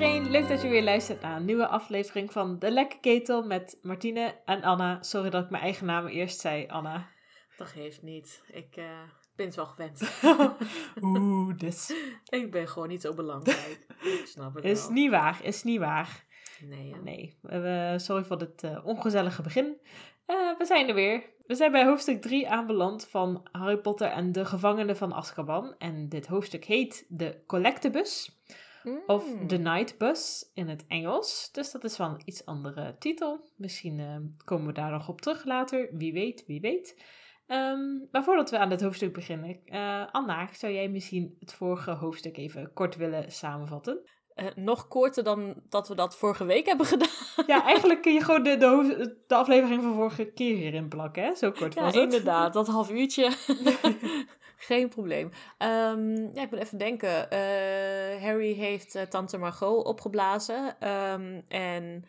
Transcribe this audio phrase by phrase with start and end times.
[0.00, 3.78] Iedereen, leuk dat je weer luistert naar een nieuwe aflevering van De Lekke Ketel met
[3.82, 5.02] Martine en Anna.
[5.02, 7.08] Sorry dat ik mijn eigen naam eerst zei, Anna.
[7.56, 8.42] Dat geeft niet.
[8.52, 8.84] Ik uh,
[9.36, 10.20] ben het wel gewend.
[11.02, 11.94] Oeh, dus.
[12.40, 13.86] Ik ben gewoon niet zo belangrijk.
[14.02, 14.92] Ik snap het Is wel.
[14.92, 16.24] niet waar, is niet waar.
[16.60, 17.00] Nee, hè?
[17.02, 19.76] Nee, sorry voor het eh, ongezellige begin.
[20.26, 21.22] Eh, we zijn er weer.
[21.46, 25.74] We zijn bij hoofdstuk 3 aanbeland van Harry Potter en de gevangenen van Azkaban.
[25.78, 28.38] En dit hoofdstuk heet de Collectebus.
[29.06, 29.46] Of Mm.
[29.48, 31.48] The Night Bus in het Engels.
[31.52, 33.40] Dus dat is wel een iets andere titel.
[33.56, 35.88] Misschien eh, komen we daar nog op terug later.
[35.92, 37.02] Wie weet, wie weet.
[37.46, 41.90] Ehm, maar voordat we aan dit hoofdstuk beginnen, eh, Anna, zou jij misschien het vorige
[41.90, 44.00] hoofdstuk even kort willen samenvatten?
[44.34, 47.08] Eh, nog korter dan dat we dat vorige week hebben gedaan.
[47.46, 48.56] Ja, eigenlijk kun je gewoon de,
[49.26, 51.34] de, aflevering van vorige keer hierin plakken, hè?
[51.34, 52.02] Zo kort Ja, was het.
[52.02, 52.52] inderdaad.
[52.52, 53.30] Dat half uurtje.
[54.62, 55.30] Geen probleem.
[55.58, 57.30] Ehm, ja, ik moet even denken.
[57.30, 60.76] Eh, Harry heeft eh, tante Margot opgeblazen.
[60.80, 62.04] ehm, en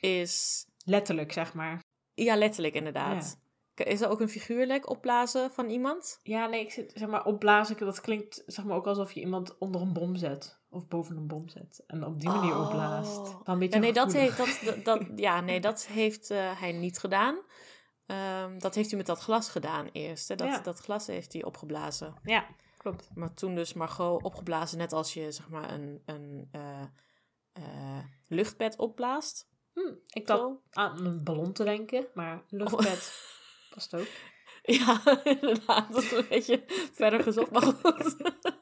[0.00, 0.64] is...
[0.84, 1.80] Letterlijk, zeg maar.
[2.14, 3.38] Ja, letterlijk inderdaad.
[3.74, 6.20] Is er ook een figuurlijk opblazen van iemand?
[6.22, 9.58] Ja, nee, ik zit, zeg maar, opblazen, dat klinkt zeg maar ook alsof je iemand
[9.58, 10.58] onder een bom zet.
[10.70, 11.82] Of boven een bom zet.
[11.86, 12.60] En op die manier Oh.
[12.66, 13.16] opblaast.
[13.16, 16.60] Wel een beetje Ja, nee, dat heeft, dat, dat, dat- ja, nee, dat heeft eh,
[16.60, 17.38] hij niet gedaan.
[18.10, 20.28] Ehm, dat heeft hij met dat glas gedaan eerst.
[20.28, 20.34] Hè?
[20.34, 20.58] Dat, Ja.
[20.60, 22.14] dat glas heeft hij opgeblazen.
[22.22, 23.08] Ja, klopt.
[23.14, 26.82] Maar toen dus Margot opgeblazen, net als je zeg maar een, een eh,
[27.52, 29.48] eh, luchtpet opblaast.
[29.74, 30.60] Hm, ik Zo.
[30.70, 33.12] aan een ballon te denken, maar luchtbed
[33.74, 34.06] past ook.
[34.62, 35.92] Ja, inderdaad.
[35.92, 38.16] Dat is een beetje verder gezocht, maar goed.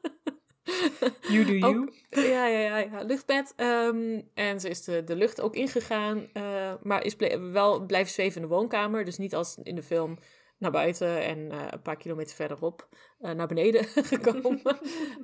[1.35, 1.79] You do you.
[1.79, 3.53] Ook- ja, ja, ja, luchtbed.
[3.57, 6.29] Ehm, en ze is de, de lucht ook ingegaan.
[6.33, 9.05] eh, maar is ble- wel blijven zweven in de woonkamer.
[9.05, 10.19] Dus niet als in de film
[10.59, 12.89] naar buiten en eh, een paar kilometer verderop
[13.21, 14.61] eh, naar beneden gekomen.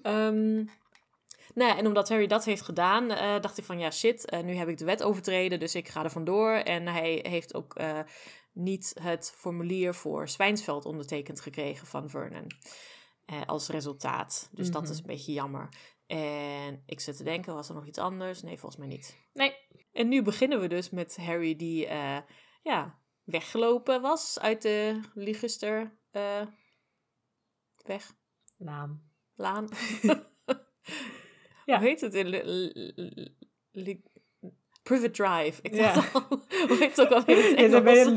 [1.54, 3.09] Nou ja, en omdat Harry dat heeft gedaan,
[3.41, 6.10] dacht ik van ja, shit, nu heb ik de wet overtreden, dus ik ga er
[6.10, 6.50] vandoor.
[6.53, 7.76] En hij heeft ook
[8.53, 12.47] niet het formulier voor Zwijnsveld ondertekend gekregen van Vernon.
[13.26, 14.48] Eh, als resultaat.
[14.52, 14.92] Dus dat Mhm.
[14.92, 15.68] is een beetje jammer.
[16.06, 18.42] En ik zit te denken, was er nog iets anders?
[18.42, 19.16] Nee, volgens mij niet.
[19.32, 19.54] Nee.
[19.92, 22.18] En nu beginnen we dus met Harry die eh,
[22.62, 26.46] ja, weggelopen was uit de Liguster eh,
[27.84, 28.14] weg.
[28.56, 29.10] Naam.
[29.34, 29.68] Laan.
[31.64, 31.78] Ja.
[31.78, 32.14] Hoe heet het?
[32.14, 34.04] in
[34.82, 35.62] Privet Drive.
[35.62, 35.94] Ik Ja.
[35.94, 36.22] dacht al,
[36.68, 38.12] hoe heet het ook alweer het Ja, dan ben je lane.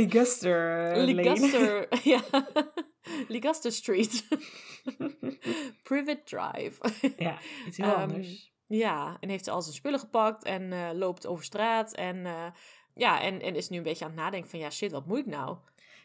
[1.13, 2.21] Ligaster, ja.
[3.27, 4.27] Ligaster Street.
[5.83, 6.73] Privet Drive.
[7.17, 7.37] Ja,
[7.67, 8.51] iets heel Ehm, anders.
[8.67, 11.93] ja, en heeft al zijn spullen gepakt en eh, loopt over straat.
[11.93, 12.45] En, eh,
[12.93, 15.17] ja, en, en is nu een beetje aan het nadenken van, ja shit, wat moet
[15.19, 15.57] ik nou?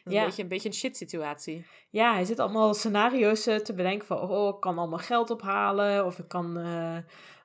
[0.05, 0.19] Ja.
[0.19, 1.65] een, beetje, een beetje een shit situatie.
[1.89, 4.17] Ja, hij zit allemaal scenario's eh, te bedenken van...
[4.19, 6.05] Oh, ik kan allemaal geld ophalen.
[6.05, 6.57] Of ik kan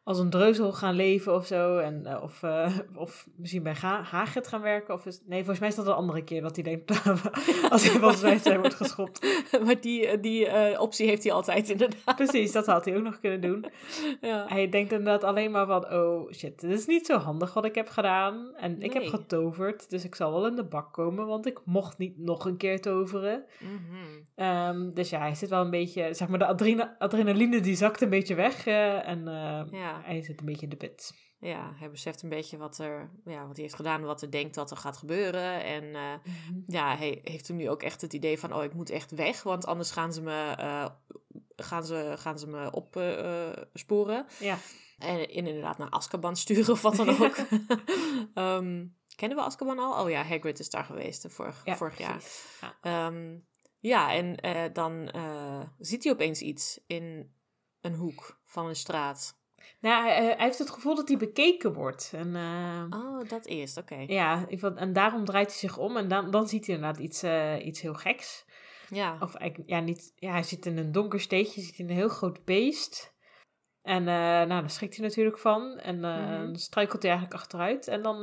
[0.08, 1.78] als een dreuzel gaan leven of zo.
[1.78, 4.94] En, eh, of, eh, of misschien bij Ga Hagrid gaan werken.
[4.94, 6.91] Of is, nee, volgens mij is dat een andere keer dat hij denkt...
[7.70, 9.42] als hij van zijn wordt geschopt.
[9.64, 12.16] maar die, eh, die optie heeft hij altijd inderdaad.
[12.16, 13.64] Precies, dat had hij ook nog kunnen doen.
[14.20, 14.44] Ja.
[14.48, 15.92] Hij denkt inderdaad alleen maar van...
[15.92, 18.54] Oh shit, dit is niet zo handig wat ik heb gedaan.
[18.56, 21.26] En ik heb getoverd, dus ik zal wel in de bak komen.
[21.26, 23.44] Want ik mocht niet nog een keer toveren.
[23.60, 23.98] Mhm.
[24.34, 28.00] Ehm, dus ja, hij zit wel een beetje, zeg maar, de adrena- adrenaline die zakt
[28.00, 29.60] een beetje weg en eh,
[30.00, 30.09] Ja.
[30.09, 31.14] hij zit een beetje in de pit.
[31.41, 34.54] ja, hij beseft een beetje wat, er, ja, wat hij heeft gedaan, wat hij denkt
[34.54, 35.64] dat er gaat gebeuren.
[35.64, 36.32] En eh,
[36.66, 39.42] ja, hij heeft toen nu ook echt het idee van, oh, ik moet echt weg,
[39.42, 40.86] want anders gaan ze me, eh,
[41.56, 44.26] gaan ze, gaan ze me opsporen.
[44.38, 44.59] Ja,
[44.98, 47.36] en in, inderdaad naar Azkaban sturen of wat dan ook.
[48.34, 48.86] Ehm,
[49.16, 50.04] kennen we Azkaban al?
[50.04, 52.22] Oh ja, Hagrid is daar geweest eh, vorig, ja vorig jaar.
[52.60, 52.78] Ja.
[52.80, 53.38] Ehm,
[53.80, 57.34] ja, en eh, dan eh, ziet hij opeens iets in
[57.80, 59.41] een hoek van een straat.
[59.80, 62.10] Nou, hij, hij heeft het gevoel dat hij bekeken wordt.
[62.14, 63.94] En, eh, Oh, dat eerst, oké.
[64.06, 67.03] ja, ieder geval- en daarom draait hij zich om en dan, dan ziet hij inderdaad
[67.03, 68.44] iets, eh, iets heel geks.
[68.88, 69.16] Ja.
[69.21, 69.34] Of
[69.66, 73.16] ja, niet, ja, hij zit in een donker steegje, ziet in een heel groot beest.
[73.83, 75.78] En eh, nou, daar schrikt hij natuurlijk van.
[75.78, 77.88] En dan struikelt hij eigenlijk achteruit.
[77.88, 78.21] En dan,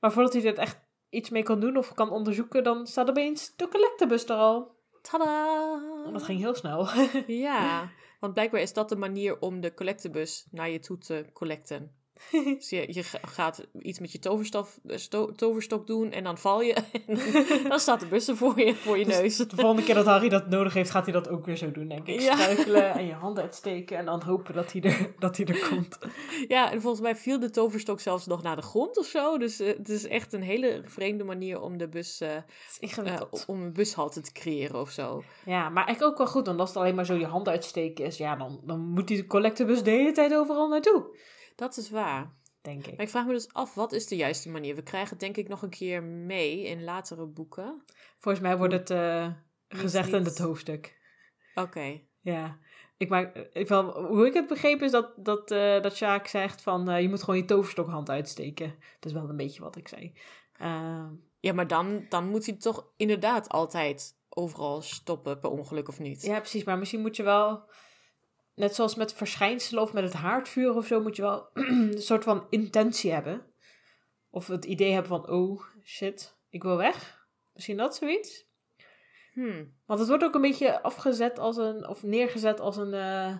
[0.00, 0.78] maar voordat hij er echt
[1.10, 4.76] iets mee kan doen of kan onderzoeken, dan staat opeens de collectebus er al.
[5.02, 5.80] Tada!
[6.06, 6.88] En dat ging heel snel.
[7.26, 11.97] Ja, want blijkbaar is dat de manier om de collectebus naar je toe te collecten.
[12.58, 16.38] Dus je, je ga- gaat iets met je toverstof, eh, sto- toverstok doen en dan
[16.38, 16.74] val je.
[17.62, 19.36] En dan staat de bus er voor je, voor je Dus neus.
[19.36, 21.88] De volgende keer dat Harry dat nodig heeft, gaat hij dat ook weer zo doen,
[21.88, 22.20] denk ik.
[22.20, 22.36] Ja.
[22.36, 25.98] Struikelen en je handen uitsteken en dan hopen dat hij er, dat hij er komt.
[26.48, 29.38] Ja, en volgens mij viel de toverstok zelfs nog naar de grond of zo.
[29.38, 32.28] Dus eh, het is echt een hele vreemde manier om de bus, eh,
[33.46, 35.22] om een bushalte te creëren of zo.
[35.44, 38.04] Ja, maar eigenlijk ook wel goed, want als het alleen maar zo je handen uitsteken
[38.04, 41.04] is, ja, dan, dan moet die collectebus de hele tijd overal naartoe.
[41.58, 42.36] Dat is waar.
[42.62, 42.96] denk ik.
[42.96, 44.74] Maar ik vraag me dus af, wat is de juiste manier?
[44.74, 47.82] We krijgen het denk ik nog een keer mee in latere boeken.
[48.18, 50.96] Volgens mij wordt het eh, Niet- gezegd in het hoofdstuk.
[51.54, 52.00] Oké.
[52.20, 52.58] Ja.
[52.96, 56.62] Ik maak, ik wel, hoe ik het begreep is dat, dat, eh dat Sjaak zegt
[56.62, 58.68] van eh, je moet gewoon je toverstokhand uitsteken.
[59.00, 60.12] Dat is wel een beetje wat ik zei.
[60.52, 61.08] Ehm,
[61.40, 66.22] Ja, maar dan, dan moet hij toch inderdaad altijd overal stoppen per ongeluk of niet?
[66.22, 66.64] ja, precies.
[66.64, 67.70] Maar misschien moet je wel,
[68.58, 72.24] net zoals met verschijnselen of met het haardvuur of zo, moet je wel een soort
[72.24, 73.46] van intentie hebben.
[74.30, 77.26] Of het idee hebben van, oh shit, ik wil weg.
[77.54, 78.46] Misschien dat zoiets.
[79.32, 79.74] Hmm.
[79.86, 83.36] Want het wordt ook een beetje afgezet als een, of neergezet als een, eh,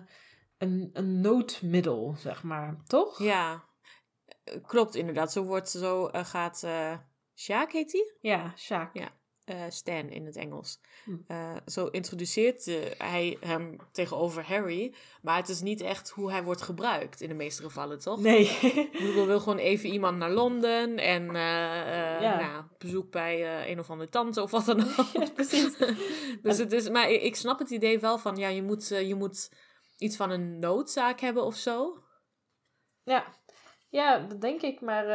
[0.57, 2.81] een, een noodmiddel, zeg maar.
[2.87, 3.23] Toch?
[3.23, 3.63] Ja,
[4.65, 5.31] klopt inderdaad.
[5.31, 6.97] Zo wordt, zo eh, gaat eh
[7.39, 8.15] Sjaak heet hij?
[8.21, 8.97] Ja, Sjaak.
[8.97, 9.18] Ja.
[9.49, 10.79] Eh, Stan in het Engels.
[11.03, 11.15] Hm.
[11.27, 14.93] Eh, zo introduceert eh, hij hem tegenover Harry.
[15.21, 18.19] Maar het is niet echt hoe hij wordt gebruikt in de meeste gevallen, toch?
[18.19, 18.45] Nee.
[18.93, 22.39] Google wil gewoon even iemand naar Londen en Ja.
[22.39, 25.07] nou, bezoek bij een of andere tante of wat dan ook.
[25.13, 25.77] Ja, precies.
[26.43, 29.51] dus het is, maar ik snap het idee wel van, ja, je moet, je moet
[29.97, 32.03] iets van een noodzaak hebben of zo.
[33.03, 33.25] Ja.
[33.89, 34.81] ja, dat denk ik.
[34.81, 35.05] Maar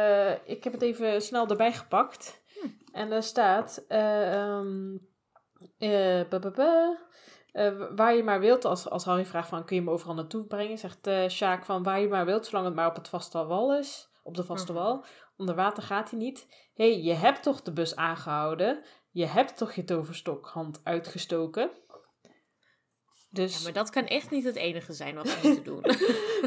[0.45, 2.43] ik heb het even snel erbij gepakt.
[2.91, 3.85] En daar staat...
[3.87, 4.97] eh, ehm,
[5.77, 6.19] eh.
[7.51, 10.45] Eh, waar je maar wilt, als, als Harry vraagt van kun je me overal naartoe
[10.45, 13.45] brengen, zegt eh Sjaak van waar je maar wilt, zolang het maar op het vaste
[13.45, 14.81] wal is, op de vaste Mhm.
[14.81, 15.05] wal.
[15.37, 16.47] Onder water gaat hij niet.
[16.73, 18.83] Hé, hey, je hebt toch de bus aangehouden?
[19.11, 21.71] Je hebt toch je toverstokhand uitgestoken?
[23.29, 25.83] Dus Ja, maar dat kan echt niet het enige zijn wat we moeten doen.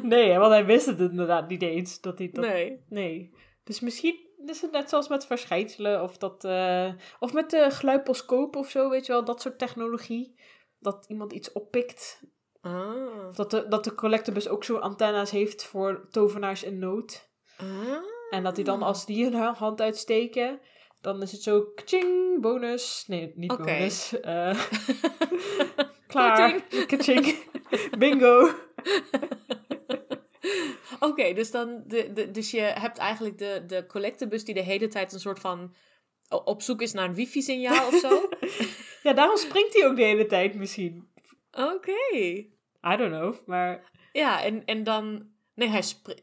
[0.08, 2.84] nee, want hij wist het inderdaad niet eens dat hij dat nee.
[2.88, 3.34] Nee.
[3.64, 6.44] Dus misschien is het net zoals met verschijnselen of dat.
[6.44, 10.40] eh, of met de gluiposcoop of zo, weet je wel, dat soort technologie.
[10.78, 12.20] Dat iemand iets oppikt.
[12.60, 13.26] Ah.
[13.28, 17.30] Of dat de, dat de collectebus ook zo antennes heeft voor tovenaars in nood.
[17.56, 17.66] Ah.
[18.30, 20.60] En dat hij dan, als die hun ha- hand uitsteken,
[21.00, 23.04] dan is het zo kaching, bonus.
[23.06, 24.20] Nee, niet bonus.
[24.20, 24.60] eh,
[26.06, 26.60] klaar.
[26.86, 27.36] Kaching.
[27.98, 28.48] Bingo.
[31.08, 34.88] Oké, dus, dan de, de, dus je hebt eigenlijk de, de collectebus die de hele
[34.88, 35.74] tijd een soort van
[36.44, 38.28] op zoek is naar een wifi-signaal of zo.
[39.02, 41.08] Ja, daarom springt hij ook de hele tijd misschien.
[41.50, 41.92] Oké.
[42.12, 43.90] I don't know, maar...
[44.12, 45.30] Ja, en, en dan...
[45.54, 46.22] Nee, hij springt...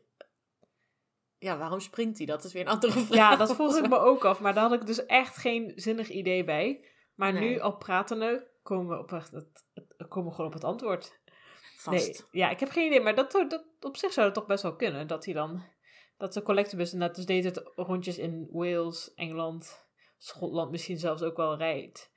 [1.38, 2.26] Ja, waarom springt hij?
[2.26, 3.18] Dat is weer een andere vraag.
[3.18, 6.10] Ja, dat vroeg ik me ook af, maar daar had ik dus echt geen zinnig
[6.10, 6.86] idee bij.
[7.16, 9.66] Maar nu, al pratende, komen we, op het-
[10.08, 11.20] komen we gewoon op het antwoord.
[11.86, 12.08] Vast.
[12.08, 14.64] Nee, ja, ik heb geen idee, maar dat, dat, op zich zou het toch best
[14.64, 15.08] wel kunnen.
[15.08, 15.64] Dat hij dan,
[16.18, 19.88] dat de collectebus net dus deed het rondjes in Wales, Engeland,
[20.18, 22.14] Schotland misschien zelfs ook wel rijdt.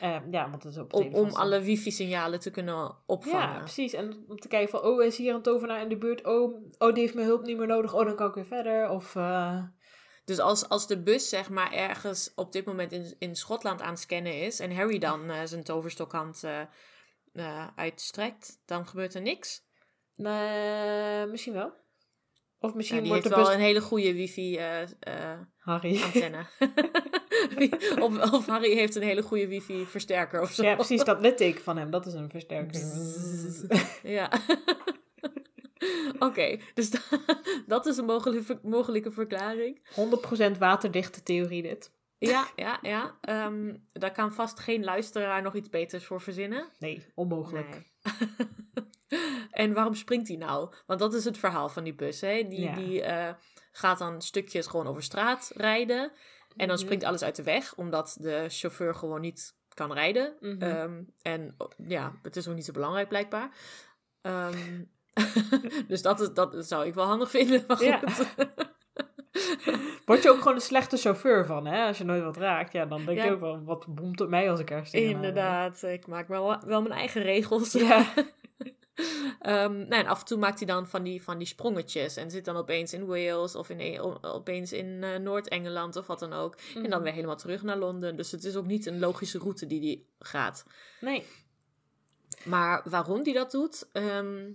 [0.00, 3.54] Ehm, ja, want dat is ook Om, alle wifi-signalen te kunnen opvangen.
[3.54, 3.92] Ja, precies.
[3.92, 6.26] En om te kijken van, oh, is hier een tovenaar in de buurt?
[6.26, 7.94] Oh, oh die heeft mijn hulp niet meer nodig.
[7.94, 8.88] Oh, dan kan ik weer verder.
[8.88, 9.62] Of, eh,
[10.24, 13.90] Dus als, als de bus zeg maar ergens op dit moment in, in Schotland aan
[13.90, 14.60] het scannen is...
[14.60, 16.44] en Harry dan eh, zijn toverstokhand
[17.32, 19.62] eh, eh, uitstrekt, dan gebeurt er niks.
[20.16, 21.72] nee, misschien wel.
[22.58, 25.48] Of misschien die wordt heeft wel een hele goede wifi-antenne.
[25.58, 26.00] Harry.
[28.04, 30.62] of, of Harry heeft een hele goede wifi-versterker of zo.
[30.62, 32.80] Ja, precies, dat litteken van hem, dat is een versterker.
[34.02, 34.30] Ja.
[36.18, 37.20] Oké, dus da-
[37.66, 39.80] dat is een mogelijke, mogelijke verklaring.
[40.54, 41.92] 100% waterdichte theorie dit.
[42.30, 43.16] Ja, ja, ja.
[43.20, 46.68] Ehm, daar kan vast geen luisteraar nog iets beters voor verzinnen.
[46.78, 47.68] Nee, onmogelijk.
[47.68, 47.90] Nee.
[49.50, 50.74] en waarom springt hij nou?
[50.86, 52.20] Want dat is het verhaal van die bus.
[52.20, 52.46] Hè?
[52.48, 52.74] Die, Ja.
[52.74, 53.34] die eh,
[53.72, 56.12] gaat dan stukjes gewoon over straat rijden.
[56.56, 56.84] En dan Mhm.
[56.84, 60.36] springt alles uit de weg, omdat de chauffeur gewoon niet kan rijden.
[60.40, 60.62] Mhm.
[60.62, 63.50] Ehm, en ja, het is ook niet zo belangrijk blijkbaar.
[64.20, 64.82] Ehm,
[65.88, 67.64] dus dat, is, dat zou ik wel handig vinden.
[67.66, 68.00] Maar Ja.
[70.04, 71.86] Word je ook gewoon een slechte chauffeur van, hè?
[71.86, 73.24] Als je nooit wat raakt, ja, dan denk Ja.
[73.24, 74.92] je ook wel, wat boemt het mij als ik ergens?
[74.92, 77.72] Inderdaad, ik maak wel, wel mijn eigen regels.
[77.72, 78.06] Ja.
[79.40, 82.16] Ehm, nou, en af en toe maakt hij dan van die, van die sprongetjes.
[82.16, 86.18] En zit dan opeens in Wales of in, e- opeens in eh, Noord-Engeland of wat
[86.18, 86.56] dan ook.
[86.74, 87.02] En dan Mhm.
[87.02, 88.16] weer helemaal terug naar Londen.
[88.16, 90.64] Dus het is ook niet een logische route die hij gaat.
[91.00, 91.24] Nee.
[92.44, 93.88] Maar waarom hij dat doet?
[93.92, 94.50] ehm,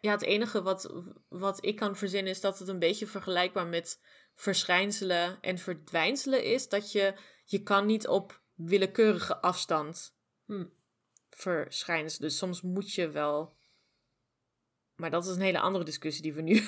[0.00, 0.94] ja, het enige wat,
[1.28, 4.00] wat ik kan verzinnen is dat het een beetje vergelijkbaar met
[4.34, 6.68] verschijnselen en verdwijnselen is.
[6.68, 7.14] Dat je,
[7.44, 10.64] je kan niet op willekeurige afstand Hm.
[11.30, 12.28] verschijnselen.
[12.28, 13.56] Dus soms moet je wel.
[14.96, 16.62] Maar dat is een hele andere discussie die we nu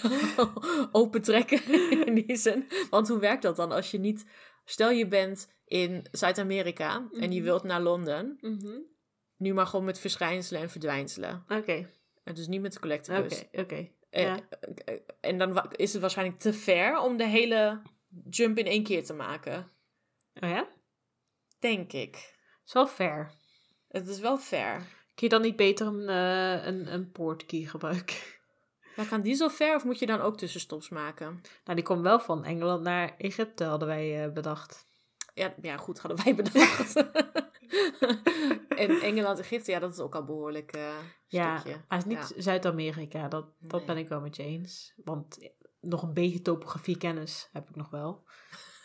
[0.92, 1.64] opentrekken
[2.06, 2.68] in die zin.
[2.90, 4.24] Want hoe werkt dat dan als je niet...
[4.64, 7.42] Stel je bent in Zuid-Amerika en je Mhm.
[7.42, 8.38] wilt naar Londen.
[8.40, 8.78] Mhm.
[9.36, 11.44] Nu maar gewoon met verschijnselen en verdwijnselen.
[11.48, 11.90] Oké, En
[12.24, 13.44] dus niet met de collectebus.
[13.44, 13.88] oké, oké.
[14.10, 14.38] En, Ja.
[14.84, 17.82] eh, en dan is het waarschijnlijk te ver om de hele
[18.30, 19.70] jump in één keer te maken.
[20.34, 20.68] Oh ja?
[21.58, 22.34] Denk ik.
[22.66, 23.30] Is wel fair.
[23.88, 24.76] Het is wel ver.
[25.14, 28.16] Kun je dan niet beter een, eh een, een portkey gebruiken?
[28.96, 31.40] Maar kan die zo ver of moet je dan ook tussenstops maken?
[31.64, 34.86] Nou, die komt wel van Engeland naar Egypte, hadden wij eh, bedacht.
[35.34, 36.94] Ja, ja, goed, hadden wij bedacht.
[38.82, 40.92] en Engeland, Egypte, ja, dat is ook al behoorlijk eh
[41.26, 41.80] Ja, stukje.
[41.88, 42.42] maar niet Ja.
[42.42, 43.86] Zuid-Amerika, dat, dat Nee.
[43.86, 44.94] ben ik wel met je eens.
[45.04, 45.50] Want
[45.80, 48.24] nog een beetje topografie kennis heb ik nog wel.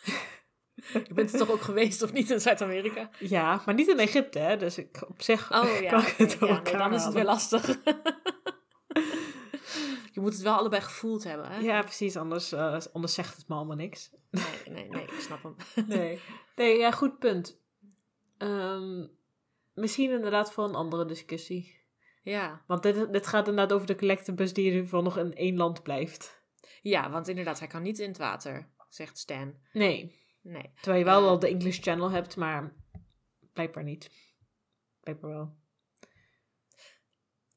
[1.08, 3.10] Je bent er toch ook geweest, of niet, in Zuid-Amerika?
[3.18, 4.56] Ja, maar niet in Egypte, hè?
[4.56, 7.24] Dus ik, op zich Oh ja, kan ik het ja nee, dan is het weer
[7.24, 7.66] lastig.
[10.12, 11.58] je moet het wel allebei gevoeld hebben, hè?
[11.58, 14.10] Ja, precies, anders, eh, anders zegt het me allemaal niks.
[14.30, 15.56] Nee, nee, nee, ik snap hem.
[15.86, 16.20] Nee,
[16.56, 17.60] nee ja, goed punt.
[18.38, 19.06] Ehm,
[19.74, 21.84] misschien inderdaad voor een andere discussie.
[22.22, 22.64] Ja.
[22.66, 25.56] Want dit, dit gaat inderdaad over de collectebus die in ieder geval nog in één
[25.56, 26.42] land blijft.
[26.82, 29.54] ja, want inderdaad, hij kan niet in het water, zegt Stan.
[29.72, 30.70] Nee, Nee.
[30.74, 32.74] terwijl je wel al de English Channel hebt, maar
[33.52, 34.10] blijkbaar niet.
[35.00, 35.56] Blijkbaar wel.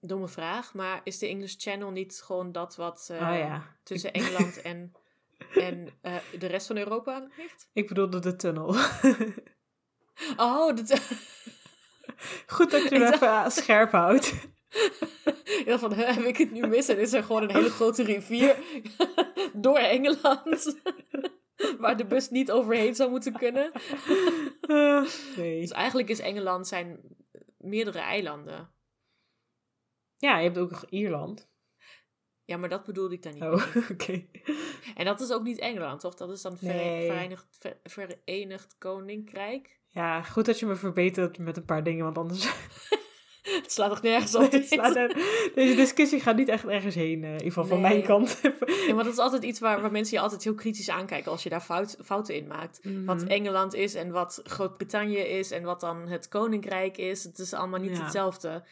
[0.02, 4.14] Domme vraag, maar is de English Channel niet gewoon dat wat eh, oh ja, tussen
[4.14, 4.94] Engeland en,
[5.54, 7.70] en eh, de rest van Europa ligt?
[7.74, 8.76] ik bedoelde de tunnel.
[10.38, 10.94] Oh, dat...
[12.48, 14.34] Goed dat je hem even eh, scherp houdt.
[15.66, 16.88] Ja, van, heb ik het nu mis?
[16.88, 18.56] En is er gewoon een hele grote rivier
[19.54, 20.80] door Engeland.
[21.78, 23.72] waar de bus niet overheen zou moeten kunnen.
[24.62, 25.06] Eh,
[25.38, 25.62] nee.
[25.62, 27.00] Dus eigenlijk is Engeland zijn
[27.58, 28.72] meerdere eilanden.
[30.18, 31.50] Ja, je hebt ook Ierland.
[32.46, 33.44] Ja, maar dat bedoelde ik dan niet.
[33.44, 34.26] Oh, oké.
[34.96, 36.16] En dat is ook niet Engeland, toch?
[36.16, 37.06] Dat is dan Nee.
[37.12, 39.79] Verenigd, Ver- Verenigd Koninkrijk.
[39.92, 42.48] Ja, goed dat je me verbetert met een paar dingen, want anders...
[43.42, 44.52] Het slaat toch nergens op?
[44.52, 44.94] Nee, slaat
[45.56, 48.40] Deze discussie gaat niet echt ergens heen, eh, in ieder geval van mijn kant.
[48.88, 51.44] Ja, maar dat is altijd iets waar, waar mensen je altijd heel kritisch aankijken als
[51.44, 52.80] je daar fout, fouten in maakt.
[53.06, 53.28] Wat Mhm.
[53.28, 57.24] Engeland is en wat Groot-Brittannië is en wat dan het Koninkrijk is.
[57.24, 58.04] Het is allemaal niet Ja.
[58.04, 58.64] hetzelfde.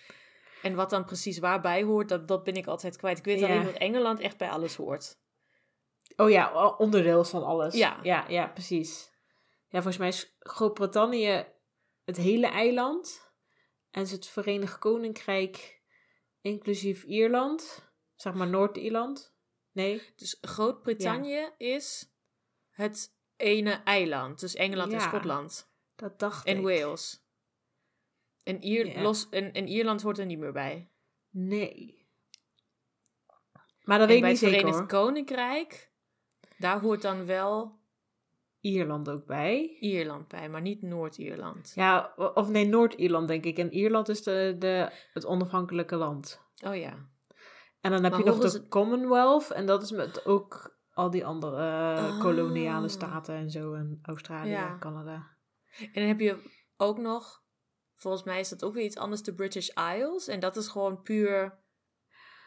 [0.62, 3.18] En wat dan precies waarbij hoort, dat, dat ben ik altijd kwijt.
[3.18, 3.48] Ik weet Ja.
[3.48, 5.18] alleen dat Engeland echt bij alles hoort.
[6.16, 7.74] Oh ja, onderdeel van alles.
[7.76, 7.98] Ja.
[8.04, 9.12] ja, ja, precies.
[9.70, 11.46] Ja, volgens mij is Groot-Brittannië
[12.04, 13.32] het hele eiland.
[13.92, 15.82] En is het Verenigd Koninkrijk
[16.42, 17.86] inclusief Ierland.
[18.16, 19.36] Zeg maar Noord-Ierland.
[19.72, 20.02] Nee?
[20.16, 22.12] Dus Groot-Brittannië is
[22.70, 24.40] het ene eiland.
[24.40, 25.02] Dus Engeland en.
[25.02, 25.72] Schotland.
[25.96, 26.64] Dat dacht En ik.
[26.64, 27.26] Wales.
[28.44, 30.90] En, Ier, los, en, en Ierland hoort er niet meer bij.
[31.30, 32.08] Nee.
[33.84, 35.02] Maar dat en weet bij ik het niet zeker Verenigd hoor.
[35.04, 35.92] Koninkrijk,
[36.58, 37.80] daar hoort dan wel
[38.68, 39.78] Ierland ook bij.
[39.80, 41.72] Ierland bij, maar niet Noord-Ierland.
[41.76, 43.58] Ja, of nee, Noord-Ierland denk ik.
[43.58, 46.42] En Ierland is de, de, het onafhankelijke land.
[46.66, 46.92] Oh ja.
[47.82, 49.52] En dan heb Maar je nog de Commonwealth.
[49.52, 52.20] En dat is met ook al die andere eh, Ah.
[52.20, 53.74] koloniale staten en zo.
[53.74, 54.78] En Australië, Ja.
[54.80, 55.28] Canada.
[55.80, 56.38] En dan heb je
[56.78, 57.44] ook nog,
[57.96, 60.28] volgens mij is dat ook weer iets anders, de British Isles.
[60.28, 61.60] En dat is gewoon puur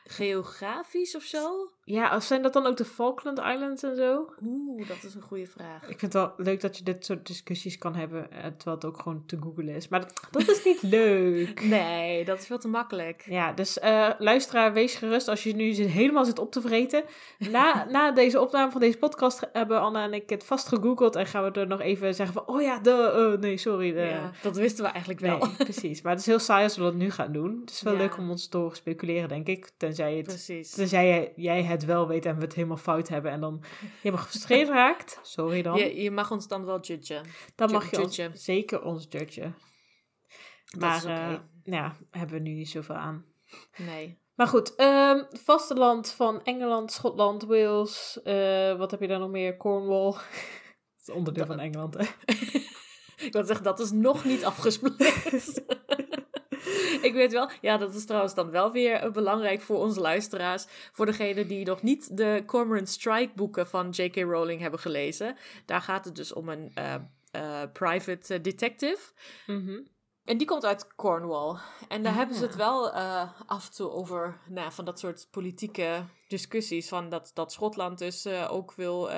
[0.04, 1.70] geografisch of zo.
[1.90, 4.34] Ja, of zijn dat dan ook de Falkland Islands en zo?
[4.44, 5.82] Oeh, dat is een goede vraag.
[5.82, 8.30] Ik vind het wel leuk dat je dit soort discussies kan hebben.
[8.32, 9.88] eh, Terwijl het ook gewoon te googlen is.
[9.88, 11.64] Maar dat, dat is niet leuk.
[11.64, 13.22] Nee, dat is veel te makkelijk.
[13.26, 17.02] Ja, dus eh, luisteraar, wees gerust als je nu helemaal zit op te vreten.
[17.38, 21.16] Na, na deze opname van deze podcast hebben Anna en ik het vast gegoogeld.
[21.16, 23.92] En gaan we er nog even zeggen van, oh ja, de, eh, nee, sorry.
[23.92, 25.38] De, Ja, dat wisten we eigenlijk wel.
[25.38, 26.02] Nee, precies.
[26.02, 27.58] Maar het is heel saai als we dat nu gaan doen.
[27.60, 27.98] Het is wel Ja.
[27.98, 29.70] leuk om ons te horen speculeren, denk ik.
[29.76, 30.70] Tenzij, het, Precies.
[30.70, 33.30] tenzij jij- jij het wel weet en we het helemaal fout hebben.
[33.30, 33.62] En dan
[34.00, 35.18] helemaal gefrustreerd raakt.
[35.22, 35.78] Sorry dan.
[35.78, 37.24] Je, je mag ons dan wel judgen.
[37.54, 39.54] dan mag je ons, zeker ons judgen.
[40.78, 43.24] Maar eh, ja, hebben we nu niet zoveel aan.
[43.76, 44.18] Nee.
[44.34, 48.20] Maar goed, ehm vasteland van Engeland, Schotland, Wales.
[48.22, 49.56] eh, wat heb je daar nog meer?
[49.56, 50.10] Cornwall.
[51.00, 52.04] Dat is onderdeel van Engeland, hè?
[53.26, 55.62] Ik wil zeggen, dat is nog niet afgesplitst.
[57.08, 60.66] ik weet wel, ja, dat is trouwens dan wel weer eh, belangrijk voor onze luisteraars.
[60.92, 64.16] Voor degenen die nog niet de Cormoran Strike boeken van J.K.
[64.16, 65.36] Rowling hebben gelezen.
[65.66, 66.94] Daar gaat het dus om een eh,
[67.30, 69.12] eh, private detective.
[69.46, 69.80] Mhm.
[70.24, 71.56] En die komt uit Cornwall.
[71.88, 72.18] En daar Ah.
[72.18, 76.88] hebben ze het wel eh, af en toe over nou, van dat soort politieke discussies.
[76.88, 79.10] Van dat, dat Schotland dus ook wil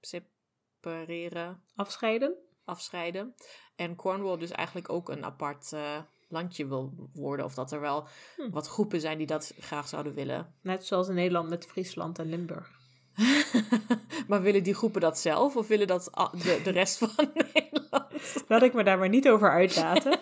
[0.00, 2.47] separeren Afscheiden?
[2.68, 3.34] Afscheiden.
[3.76, 5.98] En Cornwall dus eigenlijk ook een apart eh,
[6.28, 7.44] landje wil worden.
[7.44, 8.50] Of dat er wel Hm.
[8.50, 10.54] wat groepen zijn die dat graag zouden willen.
[10.62, 12.76] Net zoals in Nederland met Friesland en Limburg.
[14.28, 15.56] maar willen die groepen dat zelf?
[15.56, 18.44] Of willen dat de, de rest van Nederland?
[18.48, 20.20] Laat ik me daar maar niet over uitlaten.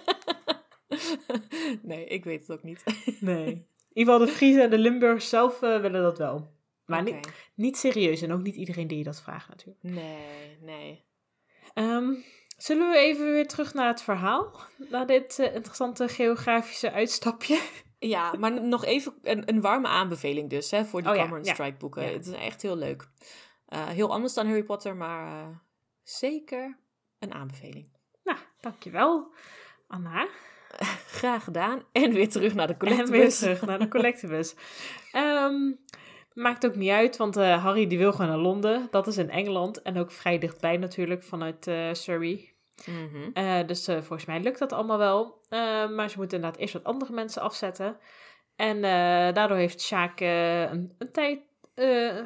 [1.83, 2.83] nee, ik weet het ook niet.
[3.21, 3.47] Nee.
[3.93, 6.55] ieder geval de Friese en de Limburgers zelf eh, willen dat wel.
[6.87, 9.83] Maar niet, niet serieus en ook niet iedereen die je dat vraagt natuurlijk.
[9.83, 11.05] Nee, nee.
[11.75, 12.15] Ehm,
[12.57, 14.61] zullen we even weer terug naar het verhaal?
[14.77, 17.61] Naar dit eh, interessante geografische uitstapje.
[17.99, 21.53] Ja, maar nog even een, een warme aanbeveling dus, hè, voor die Oh Cameron ja.
[21.55, 22.03] Strike boeken.
[22.03, 22.09] Ja.
[22.13, 23.09] Het is echt heel leuk.
[23.67, 25.57] Eh, heel anders dan Harry Potter, maar eh,
[26.03, 26.79] zeker
[27.19, 27.89] een aanbeveling.
[28.25, 29.35] Nou, dankjewel,
[29.87, 30.29] Anna.
[31.19, 31.83] Graag gedaan.
[31.93, 33.39] En weer terug naar de En weer collectebus.
[33.39, 34.55] terug naar de collectebus.
[35.13, 35.73] Ehm,
[36.37, 38.89] maakt ook niet uit, want eh, Harry die wil gewoon naar Londen.
[38.91, 42.53] Dat is in Engeland en ook vrij dichtbij natuurlijk vanuit eh, Surrey.
[42.87, 43.31] Mhm.
[43.33, 45.45] Eh, dus volgens mij lukt dat allemaal wel.
[45.95, 47.97] Maar ze moeten inderdaad eerst wat andere mensen afzetten.
[48.57, 48.81] En
[49.35, 51.41] daardoor heeft Sjaak een, een tijd,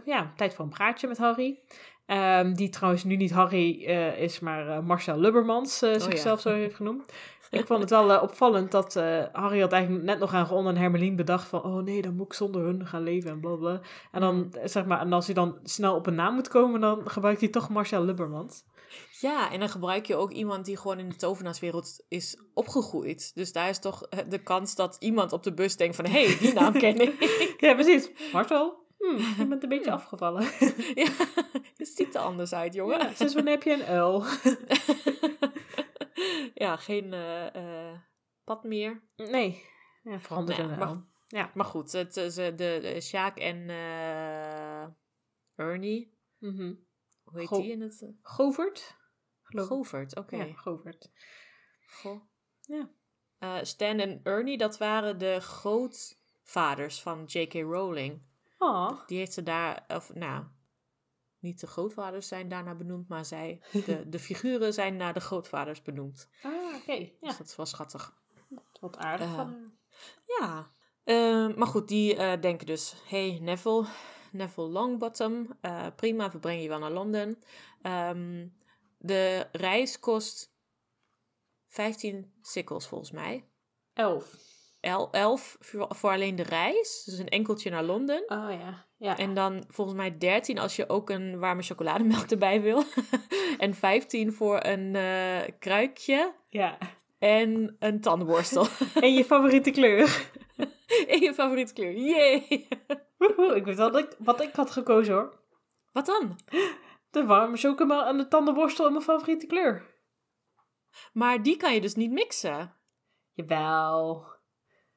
[0.04, 1.58] ja, tijd voor een praatje met Harry.
[2.06, 3.84] Ehm, die trouwens nu niet Harry
[4.18, 5.98] is, maar Marcel Lubbermans ja.
[5.98, 7.12] zichzelf zo heeft genoemd.
[7.50, 10.66] Ik vond het wel eh, opvallend dat eh, Harry had eigenlijk net nog aan Ron
[10.66, 11.62] en Hermelien bedacht van...
[11.62, 13.80] Oh nee, dan moet ik zonder hun gaan leven en blablabla.
[14.12, 16.80] En dan, eh, zeg maar, en als hij dan snel op een naam moet komen,
[16.80, 18.64] dan gebruikt hij toch Marcel Lubbermans.
[19.20, 23.34] Ja, en dan gebruik je ook iemand die gewoon in de tovenaarswereld is opgegroeid.
[23.34, 26.06] Dus daar is toch eh, de kans dat iemand op de bus denkt van...
[26.06, 27.38] Hé, hey, die naam ken ik.
[27.60, 28.10] Ja, precies.
[28.32, 30.42] Marcel, hm, je bent een beetje afgevallen.
[30.94, 31.08] ja,
[31.76, 32.98] het ziet er anders uit, jongen.
[32.98, 34.24] Ja, sinds wanneer heb je een uil?
[36.54, 37.54] ja, geen eh,
[37.90, 37.98] eh,
[38.44, 39.02] pad meer.
[39.16, 39.62] Nee,
[40.02, 41.08] ja, veranderd Nou in ja, maar- uil.
[41.26, 41.50] Ja.
[41.54, 43.68] Maar goed, het, eh, de, de Sjaak en
[45.54, 46.74] Ernie, Mhm.
[47.22, 48.06] hoe heet Go- die in het?
[48.22, 48.96] Govert?
[49.42, 50.36] Govert, oké.
[50.36, 51.10] Ja, Govert.
[51.86, 52.20] Goh.
[52.60, 52.90] Ja.
[53.64, 57.52] Stan en Ernie, dat waren de grootvaders van J.K.
[57.54, 58.22] Rowling.
[58.58, 60.44] Oh, Die heeft ze daar, of nou,
[61.40, 65.82] niet de grootvaders zijn daarna benoemd, maar zij, de, de figuren zijn naar de grootvaders
[65.82, 66.28] benoemd.
[66.42, 66.92] ah, oké.
[66.92, 68.14] Ja, Dus dat is wel schattig.
[68.80, 69.72] wat aardig Eh, van.
[70.38, 70.66] Ja,
[71.04, 73.86] eh, maar goed, die eh, denken dus: hey Neville,
[74.32, 77.38] Neville Longbottom, eh, prima, we brengen je wel naar Londen.
[77.82, 78.48] Ehm,
[78.98, 80.52] de reis kost
[81.66, 83.48] 15 sikkels volgens mij.
[83.92, 84.36] Elf.
[84.80, 88.20] El, 11 voor, voor alleen de reis, dus een enkeltje naar Londen.
[88.20, 88.86] Oh ja.
[89.00, 89.18] Ja.
[89.18, 92.82] En dan volgens mij 13 als je ook een warme chocolademelk erbij wil.
[93.58, 96.78] en 15 voor een eh, kruikje ja.
[97.18, 98.66] en een tandenborstel.
[99.02, 100.30] En je favoriete kleur?
[101.08, 101.92] en je favoriete kleur.
[101.92, 102.68] Yay!
[103.18, 105.38] Woehoe, ik weet wel dat ik, wat ik had gekozen hoor.
[105.92, 106.38] Wat dan?
[107.10, 109.82] De warme chocomel en de tandenborstel in mijn favoriete kleur.
[111.12, 112.74] Maar die kan je dus niet mixen.
[113.32, 114.24] Jawel.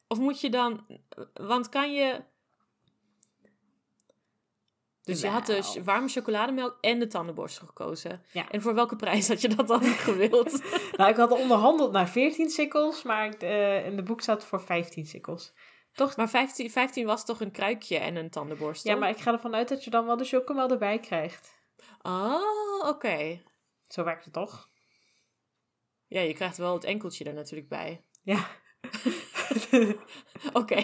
[0.08, 0.86] Of moet je dan...
[1.34, 2.24] Want kan je...
[5.04, 8.24] Dus je had dus warme chocolademelk en de tandenborstel gekozen.
[8.32, 8.50] Ja.
[8.50, 10.62] En voor welke prijs had je dat dan gewild?
[10.98, 14.62] Nou, ik had onderhandeld naar 14 sikkels, maar ik, eh, in de boek staat voor
[14.62, 15.54] 15 sikkels.
[15.94, 16.16] Toch?
[16.16, 18.92] maar 15, 15 was toch een kruikje en een tandenborstel?
[18.92, 21.62] Ja, maar ik ga ervan uit dat je dan wel de chocomel erbij krijgt.
[22.02, 23.42] Oh, oké.
[23.88, 24.70] Zo werkt het toch?
[26.08, 28.04] Ja, je krijgt wel het enkeltje er natuurlijk bij.
[28.24, 28.48] Ja.
[30.54, 30.76] Oké.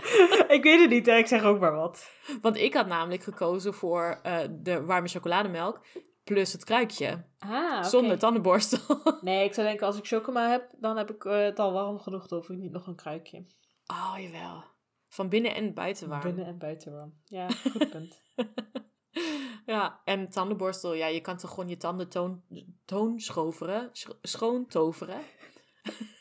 [0.56, 1.16] ik weet het niet, hè.
[1.16, 2.10] ik zeg ook maar wat.
[2.42, 5.80] Want ik had namelijk gekozen voor eh, de warme chocolademelk
[6.24, 7.24] plus het kruikje.
[7.38, 7.88] Ah, oké.
[7.88, 9.00] Zonder tandenborstel.
[9.20, 11.98] Nee, ik zou denken, als ik chocomel heb, dan heb ik eh, het al warm
[11.98, 12.26] genoeg.
[12.26, 13.46] Dan hoef ik niet nog een kruikje.
[13.86, 14.64] Oh, jawel.
[15.08, 16.22] Van binnen en buiten warm.
[16.22, 17.14] Binnen en buiten warm.
[17.24, 18.22] Ja, goed punt.
[19.66, 22.42] Ja, en tandenborstel, ja, je kan toch gewoon je tanden toon,
[22.84, 25.20] toonschoveren, sch- schoontoveren.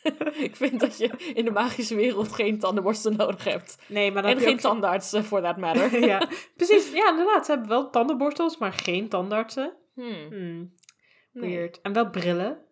[0.48, 3.78] ik vind dat je in de magische wereld geen tandenborstel nodig hebt.
[3.88, 6.00] Nee, maar En geen ook- tandarts, eh, for that matter.
[6.06, 6.92] ja, precies.
[6.92, 7.46] Ja, inderdaad.
[7.46, 9.74] Ze hebben wel tandenborstels, maar geen tandartsen.
[9.94, 10.74] Hmm, Hmm,
[11.32, 11.50] nee.
[11.50, 11.82] weird.
[11.82, 12.66] En wel brillen,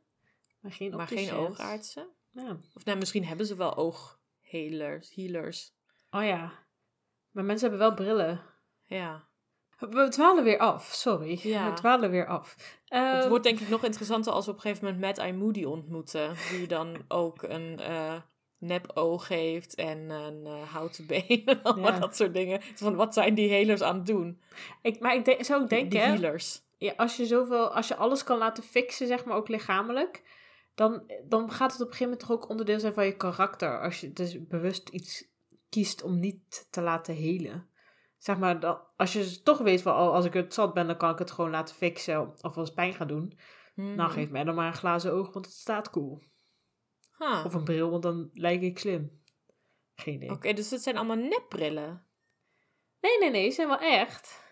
[0.61, 2.07] maar geen Maar geen oogartsen.
[2.31, 2.57] Ja.
[2.73, 5.13] Of nou, misschien hebben ze wel ooghealers.
[5.15, 5.73] Healers.
[6.11, 6.51] Oh ja.
[7.31, 8.41] Maar mensen hebben wel brillen.
[8.85, 9.27] Ja.
[9.79, 11.39] We dwalen weer af, sorry.
[11.43, 11.69] Ja.
[11.69, 12.55] We dwalen weer af.
[12.85, 15.33] Het Eh, wordt denk ik nog interessanter als we op een gegeven moment Mad Eye
[15.33, 16.35] Moody ontmoeten.
[16.51, 18.15] Die dan ook een eh
[18.57, 21.99] nep oog heeft en een eh, houten been en Ja.
[21.99, 22.61] dat soort dingen.
[22.75, 24.41] Van, wat zijn die healers aan het doen?
[24.81, 26.61] ik, maar ik denk, zou denken, die healers.
[26.77, 30.23] ja, als, je zoveel, als je alles kan laten fixen, zeg maar ook lichamelijk,
[30.75, 33.81] dan, dan gaat het op een gegeven moment toch ook onderdeel zijn van je karakter.
[33.81, 35.27] Als je dus bewust iets
[35.69, 37.69] kiest om niet te laten helen.
[38.25, 40.97] Zeg maar, dat, als je toch weet van, oh, als ik het zat ben, dan
[40.97, 43.39] kan ik het gewoon laten fixen of als pijn gaan doen.
[43.75, 43.95] Mhm.
[43.95, 46.23] Nou, geef mij dan maar een glazen oog, want het staat cool.
[47.17, 47.43] Huh.
[47.45, 49.21] Of een bril, want dan lijk ik slim.
[49.95, 50.31] Geen idee.
[50.31, 52.05] Oké, dus het zijn allemaal nepbrillen.
[52.99, 54.43] Nee, nee, nee, ze zijn wel echt.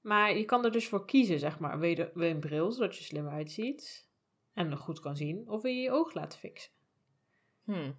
[0.00, 1.78] Maar je kan er dus voor kiezen, zeg maar.
[1.78, 4.08] Wil je, wil je een bril, zodat je slim uitziet
[4.52, 5.48] en nog goed kan zien?
[5.48, 6.72] Of wil je je oog laten fixen?
[7.64, 7.98] Hmm.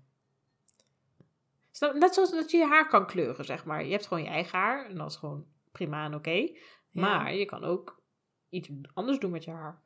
[1.80, 3.86] Net zoals dat je je haar kan kleuren, zeg maar.
[3.86, 6.58] Je hebt gewoon je eigen haar en dat is gewoon prima en oké.
[6.92, 8.02] Maar je kan ook
[8.50, 9.82] iets anders doen met je haar.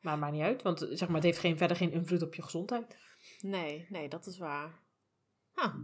[0.00, 2.42] Maar maakt niet uit, want zeg maar, het heeft geen, verder geen invloed op je
[2.42, 2.98] gezondheid.
[3.40, 4.80] Nee, nee, dat is waar.
[5.54, 5.74] Ah,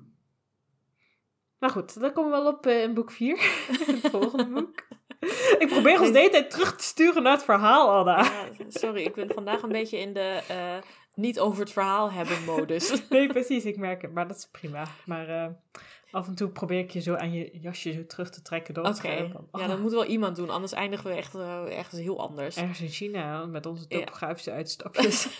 [1.58, 3.36] Maar goed, dan komen we wel op eh, in boek 4.
[3.86, 4.86] het volgende boek.
[5.58, 8.22] Ik probeer ons de hele tijd terug te sturen naar het verhaal, Anna.
[8.22, 10.76] ja, sorry, ik ben vandaag een beetje in de eh,
[11.14, 12.92] niet over het verhaal hebben modus.
[13.08, 14.12] Nee, precies, ik merk het.
[14.12, 14.86] Maar dat is prima.
[15.04, 15.46] Maar eh,
[16.10, 18.84] af en toe probeer ik je zo aan je jasje zo terug te trekken door
[18.84, 19.00] het.
[19.00, 22.20] Van, ja, ah, dat moet wel iemand doen, anders eindigen we echt eh, ergens heel
[22.20, 22.56] anders.
[22.56, 23.98] Ergens in China, met onze Ja.
[23.98, 25.26] topografische uitstapjes.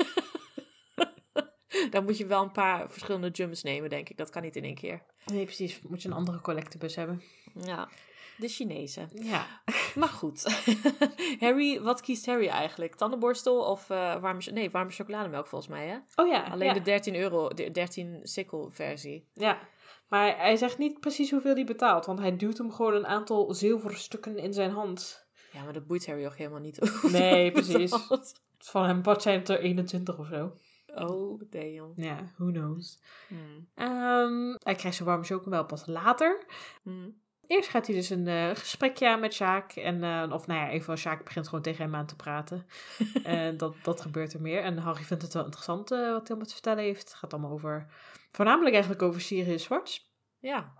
[1.90, 4.16] Dan moet je wel een paar verschillende jumps nemen, denk ik.
[4.16, 5.02] Dat kan niet in één keer.
[5.24, 5.80] nee, precies.
[5.88, 7.22] Moet je een andere collectebus hebben.
[7.64, 7.88] Ja,
[8.36, 9.08] de Chinezen.
[9.12, 9.46] Ja.
[9.94, 10.64] Maar goed.
[11.40, 12.94] Harry, wat kiest Harry eigenlijk?
[12.94, 15.96] Tandenborstel of eh, warme, nee, warme chocolademelk volgens mij, hè?
[16.22, 16.74] Oh ja, Alleen ja.
[16.74, 19.28] de 13 euro, de 13 sikkel versie.
[19.34, 19.58] Ja,
[20.08, 23.54] maar hij zegt niet precies hoeveel hij betaalt, want hij duwt hem gewoon een aantal
[23.54, 25.26] zilveren stukken in zijn hand.
[25.52, 27.02] Ja, maar dat boeit Harry ook helemaal niet.
[27.12, 27.94] Nee, precies.
[28.58, 30.52] Van hem, wat zijn het er 21 of zo?
[30.94, 31.92] Oh, damn.
[31.96, 33.00] Ja, who knows.
[33.28, 33.68] Hmm.
[33.74, 36.44] Ehm, hij krijgt zijn warme chocomel pas later.
[36.82, 37.20] Hmm.
[37.46, 39.72] Eerst gaat hij dus een eh, gesprekje aan met Sjaak.
[39.72, 42.66] En, eh, of nou ja, even Sjaak begint gewoon tegen hem aan te praten.
[43.22, 44.62] en dat, dat gebeurt er meer.
[44.62, 47.02] En Harry vindt het wel interessant eh, wat hij om te vertellen heeft.
[47.02, 47.86] Het gaat allemaal over,
[48.32, 50.10] voornamelijk eigenlijk over Sirius Zwarts.
[50.38, 50.72] Ja.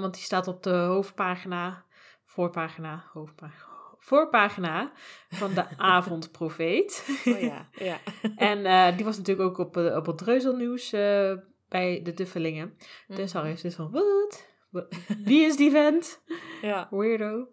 [0.00, 1.84] Want die staat op de hoofdpagina,
[2.24, 3.66] voorpagina, hoofdpagina,
[3.98, 4.92] voorpagina
[5.28, 7.22] van de Avondprofeet.
[7.24, 7.68] Oh ja.
[7.72, 7.98] ja.
[8.54, 10.90] en die was natuurlijk ook op, op het Dreuzelnieuws
[11.68, 12.78] bij de Duffelingen.
[13.06, 14.49] Dus Harry is dus van, wat?
[15.24, 16.22] Wie is die vent?
[16.62, 16.88] ja.
[16.90, 17.48] Weirdo.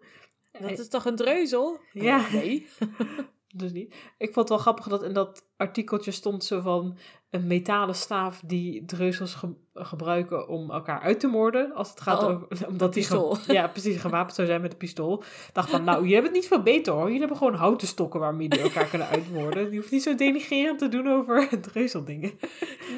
[0.60, 1.80] Dat is toch een dreuzel?
[1.92, 2.26] Ja.
[2.32, 2.66] Nee.
[3.58, 3.94] Dus niet.
[4.18, 6.96] Ik vond het wel grappig dat in dat artikeltje stond zo van
[7.30, 11.74] een metalen staaf die dreuzels ge- gebruiken om elkaar uit te moorden.
[11.74, 12.46] Als het gaat Oh, over.
[12.68, 13.36] Omdat die pistool.
[13.56, 15.22] ja, precies gewapend zou zijn met een pistool.
[15.52, 17.02] Dacht van, nou, je hebt het niet veel beter hoor.
[17.04, 19.70] Jullie hebben gewoon houten stokken waarmee die elkaar kunnen uitmoorden.
[19.70, 22.32] Je hoeft niet zo denigrerend te doen over dreuzeldingen.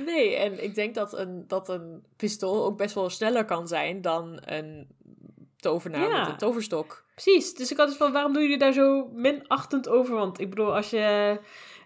[0.05, 4.01] Nee, en ik denk dat een, dat een pistool ook best wel sneller kan zijn
[4.03, 4.89] dan een
[5.57, 6.19] tovenaar Ja.
[6.21, 7.05] met een toverstok.
[7.23, 7.55] Precies.
[7.55, 10.15] Dus ik had dus van, waarom doen jullie daar zo minachtend over?
[10.15, 11.39] Want ik bedoel, als je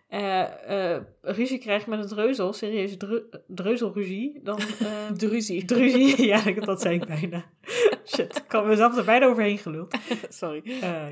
[0.09, 4.59] eh, eh, ruzie krijgt met een dreuzel, serieus dru- dreuzelruzie, dan...
[4.81, 5.64] eh, Druzie.
[5.64, 7.44] Druzie, ja, dat zei ik bijna.
[8.14, 9.94] Shit, ik had mezelf er bijna overheen geluld.
[10.29, 10.62] Sorry.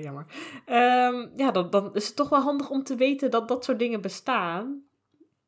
[0.03, 0.27] Jammer.
[0.67, 3.79] Ehm, ja, dan, dan is het toch wel handig om te weten dat dat soort
[3.79, 4.83] dingen bestaan.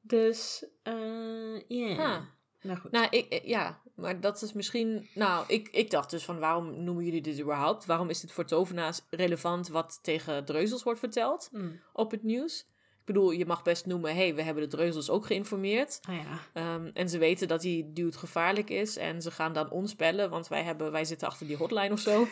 [0.01, 2.29] Dus, eh ja.
[2.63, 2.91] Nou goed.
[2.91, 5.09] Nou, ik- ja, maar dat is misschien...
[5.15, 7.87] Nou, ik, ik dacht dus van waarom noemen jullie dit überhaupt?
[7.87, 11.81] Waarom is dit voor tovenaars relevant wat tegen dreuzels wordt verteld Hmm.
[11.93, 12.67] op het nieuws?
[12.99, 16.01] Ik bedoel, je mag best noemen, hé, hey, we hebben de dreuzels ook geïnformeerd.
[16.09, 16.39] Ah ja.
[16.53, 18.97] Ehm, en ze weten dat die dude gevaarlijk is.
[18.97, 22.01] En ze gaan dan ons bellen, want wij, hebben, wij zitten achter die hotline of
[22.01, 22.27] zo.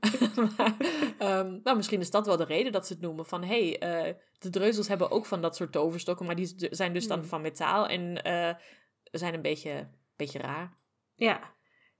[0.56, 0.76] maar,
[1.18, 3.26] ehm, nou, misschien is dat wel de reden dat ze het noemen.
[3.26, 6.26] Van, hé, hey, eh, de dreuzels hebben ook van dat soort toverstokken.
[6.26, 7.28] Maar die zijn dus dan Hmm.
[7.28, 8.54] van metaal en eh,
[9.02, 10.80] zijn een beetje, beetje raar.
[11.24, 11.54] Ja.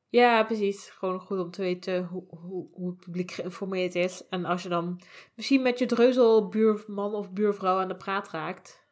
[0.08, 0.88] Ja, precies.
[0.90, 4.28] Gewoon goed om te weten hoe, hoe, hoe het publiek geïnformeerd is.
[4.28, 5.00] En als je dan
[5.35, 8.87] misschien met je dreuzelbuurman of buurvrouw aan de praat raakt,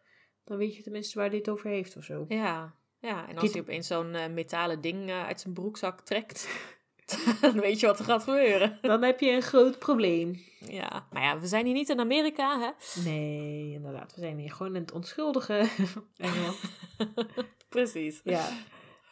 [0.44, 2.24] dan weet je tenminste waar hij het over heeft of zo.
[2.28, 3.28] Ja, ja.
[3.28, 6.48] en als Dit- hij opeens zo'n eh, metalen ding eh, uit zijn broekzak trekt...
[7.40, 8.78] dan weet je wat er gaat gebeuren.
[8.80, 10.40] Dan heb je een groot probleem.
[10.58, 13.00] Ja, maar ja, we zijn hier niet in Amerika, hè?
[13.02, 14.14] Nee, inderdaad.
[14.14, 15.68] We zijn hier gewoon in het onschuldige
[16.16, 16.60] Engeland.
[17.68, 18.20] Precies.
[18.24, 18.48] Ja.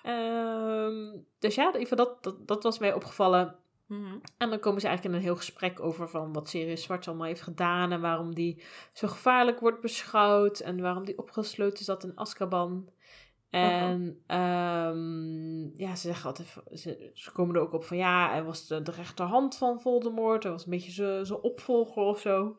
[0.08, 3.56] Ehm, dus ja, dat, dat, dat was mij opgevallen.
[3.86, 4.16] Mhm.
[4.38, 7.26] En dan komen ze eigenlijk in een heel gesprek over van wat Sirius Zwart allemaal
[7.26, 7.92] heeft gedaan.
[7.92, 10.60] En waarom die zo gevaarlijk wordt beschouwd.
[10.60, 12.88] En waarom die opgesloten zat in Azkaban.
[13.50, 18.44] En ehm, ja, ze zeggen altijd, ze, ze komen er ook op van ja, hij
[18.44, 20.42] was de, de rechterhand van Voldemort.
[20.42, 22.56] Hij was een beetje zijn opvolger of zo.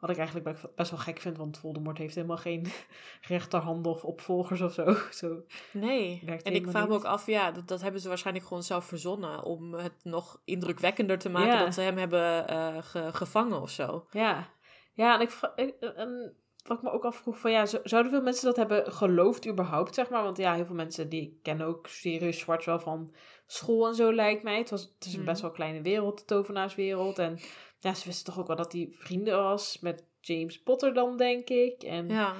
[0.00, 2.66] Wat ik eigenlijk be- best wel gek vind, want Voldemort heeft helemaal geen
[3.28, 4.94] rechterhanden of opvolgers of zo.
[5.20, 5.42] zo.
[5.72, 8.84] Nee, en ik vraag me ook af, ja, dat, dat hebben ze waarschijnlijk gewoon zelf
[8.84, 11.64] verzonnen om het nog indrukwekkender te maken Ja.
[11.64, 14.06] dat ze hem hebben eh, ge- gevangen of zo.
[14.10, 14.48] Ja,
[14.94, 16.34] ja en, ik, ik- en
[16.66, 19.94] wat ik me ook afvroeg van ja, zo- zouden veel mensen dat hebben geloofd überhaupt,
[19.94, 20.22] zeg maar?
[20.22, 23.14] Want ja, heel veel mensen die kennen ook Sirius Zwart wel van
[23.46, 24.58] school en zo lijkt mij.
[24.58, 25.28] Het, was, het is een Mhm.
[25.28, 27.18] best wel kleine wereld, de tovenaarswereld.
[27.18, 27.38] En
[27.80, 31.48] ja, ze wisten toch ook wel dat hij vrienden was met James Potter dan, denk
[31.48, 31.82] ik.
[31.82, 32.34] En ja,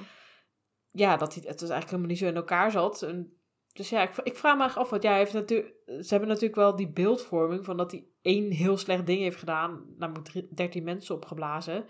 [0.91, 3.01] Ja, dat hij het dus eigenlijk helemaal niet zo in elkaar zat.
[3.01, 3.33] En,
[3.73, 6.55] dus ja, ik, ik vraag me af, want ja, hij heeft natuurlijk, ze hebben natuurlijk
[6.55, 10.83] wel die beeldvorming van dat hij één heel slecht ding heeft gedaan, namelijk drie- 13
[10.83, 11.85] mensen opgeblazen.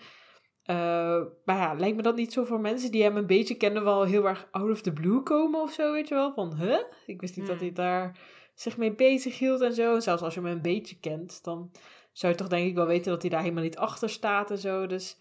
[0.64, 0.76] Eh,
[1.46, 4.04] maar ja, lijkt me dat niet zo voor mensen die hem een beetje kennen wel
[4.04, 6.32] heel erg out of the blue komen of zo, weet je wel?
[6.32, 6.78] Van, huh?
[7.06, 7.66] Ik wist niet dat Hmm.
[7.66, 8.20] hij daar
[8.54, 9.94] zich mee bezig hield en zo.
[9.96, 11.72] En zelfs als je hem een beetje kent, dan
[12.12, 14.58] zou je toch denk ik wel weten dat hij daar helemaal niet achter staat en
[14.58, 14.88] zo.
[14.88, 15.18] Dus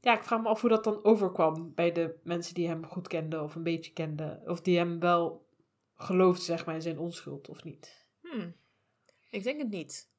[0.00, 3.08] ja, ik vraag me af hoe dat dan overkwam bij de mensen die hem goed
[3.08, 4.42] kenden of een beetje kenden.
[4.46, 5.46] Of die hem wel
[5.94, 8.06] geloofden, zeg maar, in zijn onschuld of niet.
[8.20, 8.54] Hmm.
[9.30, 10.12] Ik denk het niet.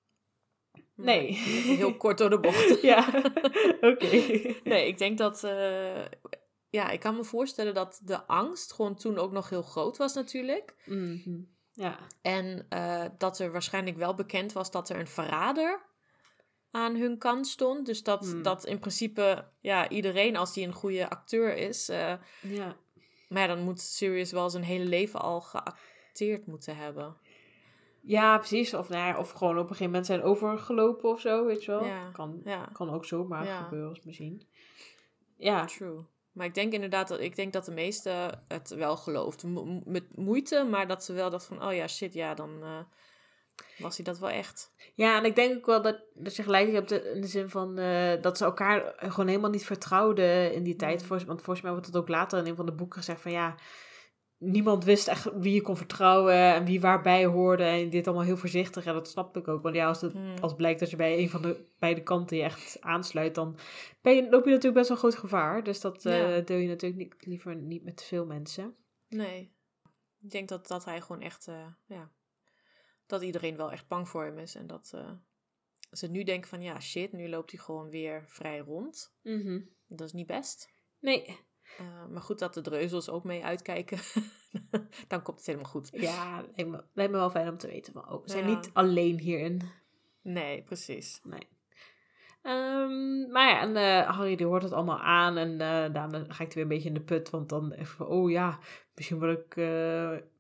[0.95, 1.33] Nee.
[1.77, 2.81] Heel kort door de bocht.
[2.91, 3.07] ja,
[3.91, 4.09] oké.
[4.63, 5.43] Nee, ik denk dat.
[5.43, 6.05] eh,
[6.69, 10.13] ja, ik kan me voorstellen dat de angst gewoon toen ook nog heel groot was,
[10.13, 10.75] natuurlijk.
[10.85, 11.39] Mhm.
[11.71, 15.85] Ja, En eh, dat er waarschijnlijk wel bekend was dat er een verrader
[16.75, 17.85] aan hun kant stond.
[17.85, 18.43] Dus dat, Hmm.
[18.43, 21.89] dat in principe, ja, iedereen als die een goede acteur is.
[21.89, 22.75] eh, ja.
[23.29, 27.15] maar ja, dan moet Sirius wel zijn hele leven al geacteerd moeten hebben.
[28.01, 28.73] Ja, precies.
[28.73, 31.71] Of, nou ja, of gewoon op een gegeven moment zijn overgelopen of zo, weet je
[31.71, 31.85] wel.
[31.85, 32.41] Ja, Kan,
[32.73, 34.47] kan ook zomaar gebeuren misschien.
[35.37, 36.03] Ja, true.
[36.31, 39.51] Maar ik denk inderdaad dat, ik denk dat de meesten het wel geloofden.
[39.51, 42.79] Mo- met moeite, maar dat ze wel dachten van, oh ja, shit, ja, dan eh,
[43.77, 44.73] was hij dat wel echt.
[44.93, 47.77] Ja, en ik denk ook wel dat, dat je gelijk hebt in de zin van
[47.77, 51.01] eh, dat ze elkaar gewoon helemaal niet vertrouwden in die tijd.
[51.01, 51.07] Mm.
[51.07, 53.31] Voor- Want volgens mij wordt het ook later in een van de boeken gezegd van
[53.31, 53.55] ja,
[54.37, 57.63] niemand wist echt wie je kon vertrouwen en wie waarbij hoorde.
[57.63, 58.83] En dit allemaal heel voorzichtig.
[58.83, 59.63] Ja, dat snap ik ook.
[59.63, 60.33] Want ja, als het Hmm.
[60.41, 63.57] als blijkt dat je bij een van de beide kanten je echt aansluit, dan
[64.01, 65.63] ben je, loop je natuurlijk best wel groot gevaar.
[65.63, 66.39] Dus dat eh Ja.
[66.41, 68.75] deel je natuurlijk niet, liever niet met veel mensen.
[69.09, 69.53] Nee.
[70.21, 72.11] Ik denk dat, dat hij gewoon echt, eh, ja,
[73.05, 74.55] dat iedereen wel echt bang voor hem is.
[74.55, 75.11] En dat eh,
[75.91, 79.15] ze nu denken van, ja, shit, nu loopt hij gewoon weer vrij rond.
[79.23, 79.61] Mhm.
[79.87, 80.69] Dat is niet best.
[80.99, 81.39] Nee,
[81.77, 83.97] Eh, maar goed dat de dreuzels ook mee uitkijken.
[85.07, 85.89] Dan komt het helemaal goed.
[85.93, 87.93] ja, lijkt me, lijkt me wel fijn om te weten.
[87.93, 88.55] Maar ook, we zijn Ja.
[88.55, 89.61] niet alleen hierin.
[90.21, 91.19] Nee, precies.
[91.23, 91.47] Nee.
[92.41, 96.43] Ehm, maar ja, en eh, Harry die hoort het allemaal aan en eh, daarna ga
[96.43, 98.59] ik weer een beetje in de put, want dan even oh ja,
[98.95, 99.55] misschien word ik,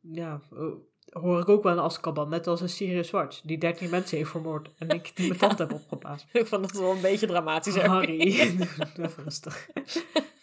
[0.01, 0.75] ja, oh,
[1.09, 4.29] hoor ik ook wel een Azkaban, net als een Sirius Zwarts, die 13 mensen heeft
[4.29, 6.29] vermoord en ik die mijn tand heb opgeblazen.
[6.41, 7.75] Ik vond het wel een beetje dramatisch.
[7.75, 8.37] Harry.
[8.37, 9.69] Harry, even rustig.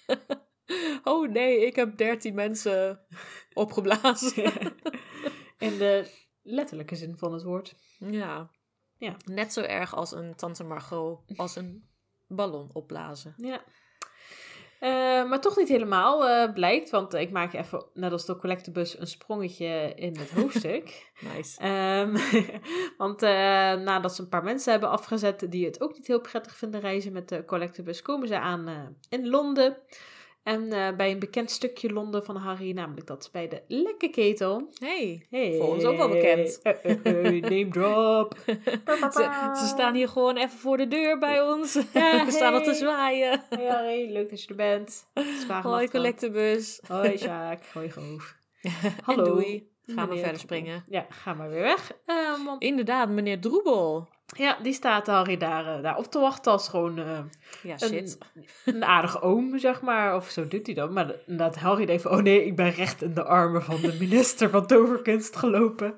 [1.05, 3.01] oh nee, ik heb 13 mensen
[3.53, 4.45] opgeblazen.
[5.59, 6.11] In de
[6.43, 7.75] letterlijke zin van het woord.
[7.99, 8.51] ja.
[9.03, 9.17] Ja.
[9.25, 11.89] Net zo erg als een tante Margot als een
[12.29, 13.35] ballon opblazen.
[13.37, 13.65] Ja.
[14.83, 18.99] Eh, maar toch niet helemaal, eh, blijkt, want ik maak even, net als de collectebus,
[18.99, 21.11] een sprongetje in het hoofdstuk.
[21.35, 21.61] Nice.
[21.61, 22.17] Ehm,
[23.03, 23.31] want eh,
[23.75, 27.13] nadat ze een paar mensen hebben afgezet die het ook niet heel prettig vinden reizen
[27.13, 29.77] met de collectebus, komen ze aan in Londen.
[30.43, 34.69] En eh, bij een bekend stukje Londen van Harry, namelijk dat bij de Lekke Ketel.
[34.79, 35.55] Hey, Hey.
[35.59, 36.61] voor ons ook wel bekend.
[36.63, 38.35] Eh, eh, eh, name drop.
[39.13, 41.79] Ze, ze staan hier gewoon even voor de deur bij ons.
[41.93, 42.75] Ja, We staan al te hey.
[42.79, 43.43] zwaaien.
[43.49, 45.07] Hey Harry, leuk dat je er bent.
[45.63, 46.81] Hoi, collectebus.
[46.87, 48.37] Hoi Sjaak, hoi Goof.
[48.63, 49.25] En Hallo.
[49.25, 49.71] doei.
[49.87, 50.85] Gaan we Meneer verder springen.
[50.89, 51.93] Ja, ga maar weer weg.
[52.07, 54.09] Eh, want, Inderdaad, meneer Droebel.
[54.37, 56.99] Ja, die staat Harry daar, eh, daar op te wachten als gewoon...
[56.99, 57.19] eh,
[57.63, 58.19] Ja, een, shit.
[58.65, 60.17] een aardige oom, zeg maar.
[60.17, 60.93] Of zo doet hij dan.
[60.93, 62.13] Maar dat Harry denkt van...
[62.13, 65.95] Oh nee, ik ben recht in de armen van de minister van toverkunst gelopen.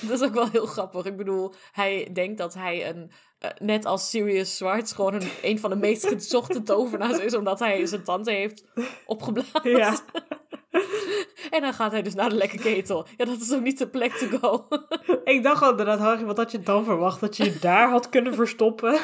[0.00, 1.04] Dat is ook wel heel grappig.
[1.04, 3.10] Ik bedoel, hij denkt dat hij een...
[3.38, 7.58] eh, net als Sirius Zwarts gewoon een, een van de meest gezochte tovenaars is, omdat
[7.58, 8.64] hij zijn tante heeft
[9.06, 9.70] opgeblazen.
[9.78, 9.98] Ja.
[11.50, 13.06] En dan gaat hij dus naar de lekke ketel.
[13.16, 14.68] Ja, dat is ook niet de plek to go.
[15.24, 17.20] ik dacht al inderdaad, Harry, wat had je dan verwacht?
[17.20, 18.92] Dat je je daar had kunnen verstoppen?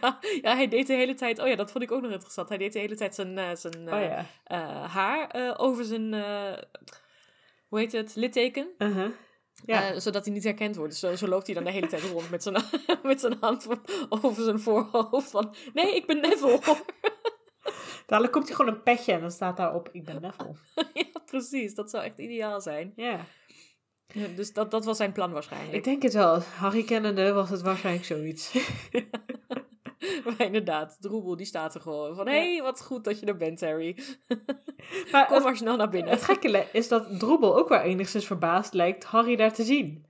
[0.00, 1.38] ja, ja, hij deed de hele tijd...
[1.38, 2.48] Oh ja, dat vond ik ook nog interessant.
[2.48, 4.26] Hij deed de hele tijd zijn, eh, zijn Oh eh, ja.
[4.44, 6.14] eh, haar over zijn...
[7.68, 8.16] hoe heet het?
[8.16, 8.68] Litteken.
[8.78, 9.10] Uh-huh.
[9.64, 10.00] Ja.
[10.00, 10.90] Zodat hij niet herkend wordt.
[10.90, 12.56] Dus zo, zo loopt hij dan de hele tijd rond met zijn,
[13.02, 13.66] met zijn hand
[14.08, 15.30] over zijn voorhoofd.
[15.30, 16.60] Van, nee, ik ben Neville.
[18.06, 19.88] Dadelijk komt hij gewoon een petje en dan staat daarop...
[19.92, 20.54] Ik ben Neville.
[20.94, 21.74] ja, precies.
[21.74, 22.92] Dat zou echt ideaal zijn.
[22.96, 23.20] Ja.
[24.12, 25.72] Ja, dus dat, dat was zijn plan waarschijnlijk.
[25.74, 26.38] Ik denk het wel.
[26.38, 28.54] Harry kennende was het waarschijnlijk zoiets.
[30.24, 32.26] Maar inderdaad, Droebel die staat er gewoon van...
[32.26, 33.98] Hé, hey, wat goed dat je er bent, Harry.
[35.12, 36.10] Maar Kom het, maar snel naar binnen.
[36.10, 40.06] het gekke is dat Droebel ook wel enigszins verbaasd lijkt Harry daar te zien.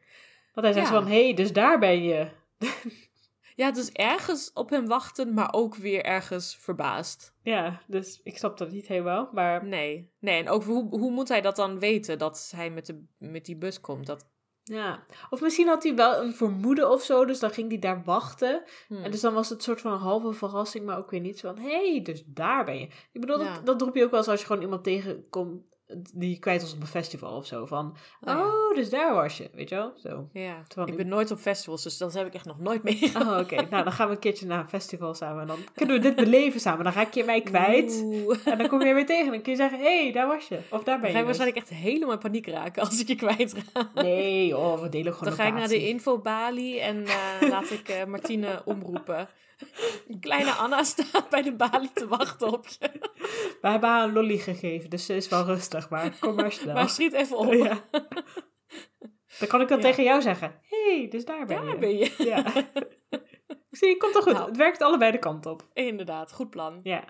[0.55, 0.92] Want hij zegt Ja.
[0.92, 1.07] van...
[1.07, 2.29] Hé, hey, dus daar ben je.
[3.57, 7.35] Ja, dus ergens op hem wachten, maar ook weer ergens verbaasd.
[7.42, 9.31] Ja, dus ik snap dat niet helemaal.
[9.33, 10.42] Maar Nee, nee.
[10.42, 13.57] En ook hoe, hoe moet hij dat dan weten dat hij met, de, met die
[13.57, 14.07] bus komt?
[14.07, 14.29] Dat,
[14.62, 18.03] Ja, of misschien had hij wel een vermoeden of zo, dus dan ging hij daar
[18.05, 18.62] wachten.
[18.88, 19.05] hmm.
[19.05, 21.38] En dus dan was het een soort van een halve verrassing, maar ook weer niet
[21.38, 22.87] zo van, hé, hey, dus daar ben je.
[23.12, 23.55] Ik bedoel, Ja.
[23.55, 25.62] dat, dat roep je ook wel eens als je gewoon iemand tegenkomt
[26.14, 27.66] die kwijt was op een festival of zo.
[27.66, 27.87] Van,
[28.20, 28.46] Oh, ja.
[28.46, 29.92] oh, dus daar was je, weet je wel?
[29.96, 30.29] Zo.
[30.33, 32.83] Ja, Terwijl ik ik- ben nooit op festivals, dus dat heb ik echt nog nooit
[32.83, 33.27] meegemaakt.
[33.27, 33.55] Oh, oké.
[33.70, 35.40] nou, dan gaan we een keertje naar een festival samen.
[35.40, 36.85] En dan kunnen we dit beleven samen.
[36.85, 38.01] Dan raak je mij kwijt.
[38.05, 38.37] Oeh.
[38.44, 39.25] En dan kom je weer tegen.
[39.27, 40.59] En dan kun je zeggen, hé, hey, daar was je.
[40.70, 41.25] Of daar ben Dan je ga ik dus.
[41.25, 43.94] waarschijnlijk echt helemaal in paniek raken als ik je kwijtraak.
[43.94, 47.88] Nee, oh, we delen gewoon Dan ga ik naar de infobalie en eh, laat ik
[47.88, 49.29] eh, Martine omroepen.
[50.21, 52.90] Kleine Anna staat bij de balie te wachten op je.
[53.62, 55.88] We hebben haar een lolly gegeven, dus ze is wel rustig.
[55.90, 56.75] Maar kom maar snel.
[56.75, 57.53] Maar schiet even op.
[57.53, 57.85] Ja.
[59.38, 59.85] Dan kan ik dat Ja.
[59.88, 60.61] tegen jou zeggen.
[60.69, 61.66] Hé, hey, dus daar ben je.
[61.66, 62.14] Daar ben je.
[62.19, 62.45] Ja.
[63.71, 64.33] Zie, komt toch goed.
[64.33, 64.47] Nou.
[64.47, 65.69] Het werkt allebei de kant op.
[65.73, 66.81] Inderdaad, goed plan.
[66.83, 67.05] Ja.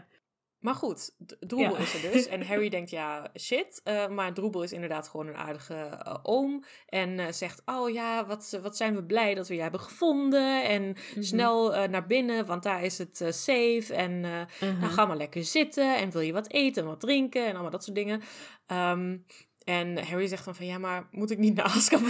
[0.67, 1.79] Maar goed, Droebel Ja.
[1.83, 2.27] is er dus.
[2.27, 3.81] En Harry denkt, ja, shit.
[3.85, 6.65] eh, maar Droebel is inderdaad gewoon een aardige eh, oom.
[6.89, 10.65] En eh, zegt, oh ja, wat, wat zijn we blij dat we je hebben gevonden.
[10.65, 10.83] En
[11.15, 11.23] Mhm.
[11.23, 13.87] snel naar binnen, want daar is het safe.
[13.95, 14.81] En eh, Uh-huh.
[14.81, 15.97] nou, ga maar lekker zitten.
[15.97, 18.23] En wil je wat eten en wat drinken en allemaal dat soort dingen.
[18.67, 19.17] Ehm,
[19.65, 22.09] en Harry zegt dan van, ja, maar moet ik niet naar Azkaban?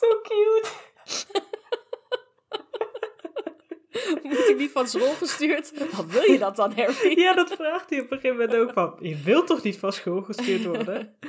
[0.00, 0.68] Zo cute.
[4.56, 5.72] Niet van school gestuurd?
[5.96, 7.18] Wat wil je dat dan, Harry?
[7.20, 8.96] Ja, dat vraagt hij op een gegeven moment ook van.
[9.00, 11.12] Je wilt toch niet van school gestuurd worden?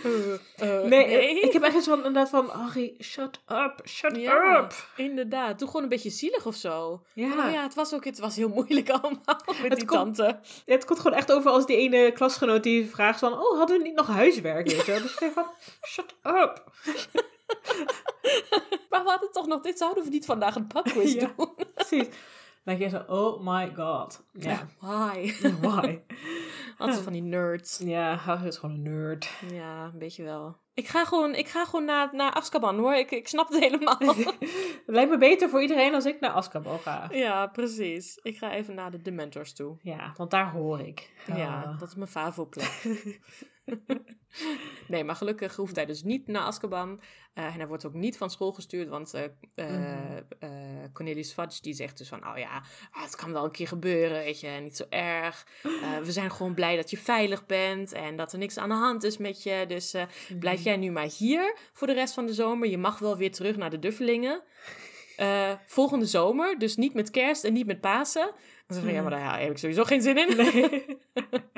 [0.55, 4.73] Eh, eh, Nee, ik heb echt van, inderdaad van, Harry, shut up, shut Ja, up.
[4.95, 5.59] inderdaad.
[5.59, 7.03] Doe gewoon een beetje zielig of zo.
[7.13, 7.27] Ja.
[7.27, 10.39] Nou ja, het was ook het was heel moeilijk allemaal met Het die komt- tante.
[10.65, 13.83] Het komt gewoon echt over als die ene klasgenoot die vraagt van, oh, hadden we
[13.83, 14.99] niet nog huiswerk, weet je?
[15.01, 15.45] Dus ik van,
[15.87, 16.63] shut up.
[18.89, 21.31] Maar we hadden toch nog, dit zouden we niet vandaag een pubquiz Ja.
[21.37, 21.49] doen.
[21.75, 22.07] Precies.
[22.65, 24.23] Dan denk je zo, oh my god.
[24.31, 25.33] Ja, Why?
[25.61, 25.99] why?
[26.77, 27.77] Altijd van die nerds.
[27.83, 29.29] Ja, Harry is gewoon een nerd.
[29.51, 30.57] Ja, een beetje wel.
[30.75, 32.93] Ik ga gewoon, ik ga gewoon naar, naar Azkaban hoor.
[32.95, 33.97] Ik, ik snap het helemaal.
[33.97, 34.35] Het
[34.85, 37.07] lijkt me beter voor iedereen als ik naar Azkaban ga.
[37.11, 38.19] ja, precies.
[38.21, 39.77] Ik ga even naar de Dementors toe.
[39.81, 41.11] Ja, want daar hoor ik.
[41.35, 41.79] Ja, Ah.
[41.79, 42.83] dat is mijn favo-plek.
[44.87, 47.01] nee, maar gelukkig hoeft hij dus niet naar Azkaban.
[47.33, 49.29] Eh, en hij wordt ook niet van school gestuurd, want eh, eh,
[49.69, 50.21] Mhm.
[50.39, 50.49] eh,
[50.93, 52.27] Cornelius Fudge die zegt dus van...
[52.27, 55.47] Oh ja, ah, het kan wel een keer gebeuren, weet je, niet zo erg.
[56.03, 59.03] We zijn gewoon blij dat je veilig bent en dat er niks aan de hand
[59.03, 59.65] is met je.
[59.67, 59.95] Dus
[60.39, 62.69] blijf jij nu maar hier voor de rest van de zomer.
[62.69, 64.41] Je mag wel weer terug naar de Duffelingen.
[65.15, 68.31] Eh, volgende zomer, dus niet met kerst en niet met Pasen.
[68.67, 70.35] Dan zeg ik, ja, maar daar heb ik sowieso geen zin in.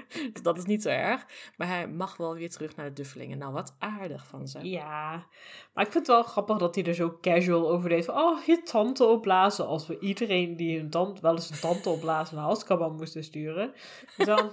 [0.33, 1.25] dus dat is niet zo erg.
[1.57, 3.37] Maar hij mag wel weer terug naar de Duffelingen.
[3.37, 4.69] Nou, wat aardig van ze.
[4.69, 5.25] Ja,
[5.73, 8.05] maar ik vind het wel grappig dat hij er zo casual over deed.
[8.05, 9.67] Van, oh, je tante opblazen.
[9.67, 13.73] Als we iedereen die een tante, wel eens een tante opblazen naar Azkaban moesten sturen.
[14.17, 14.51] En dan,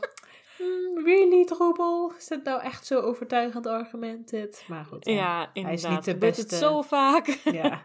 [0.64, 2.12] hmm, really, Droebel?
[2.18, 4.64] Is dit nou echt zo overtuigend argument dit?
[4.68, 5.04] Maar goed.
[5.04, 5.90] Ja, inderdaad.
[5.90, 6.64] niet de Gebeurt het beste.
[6.64, 7.26] zo vaak.
[7.62, 7.82] ja.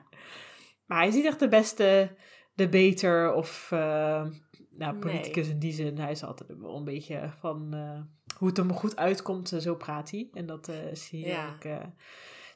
[0.85, 2.15] Maar hij is niet echt de beste
[2.55, 4.25] debater of uh,
[4.69, 5.53] nou, politicus Nee.
[5.53, 5.97] in die zin.
[5.97, 7.99] Hij is altijd wel een beetje van uh,
[8.37, 10.29] hoe het hem goed uitkomt, uh, zo praat hij.
[10.33, 11.57] En dat uh, is hier Ja.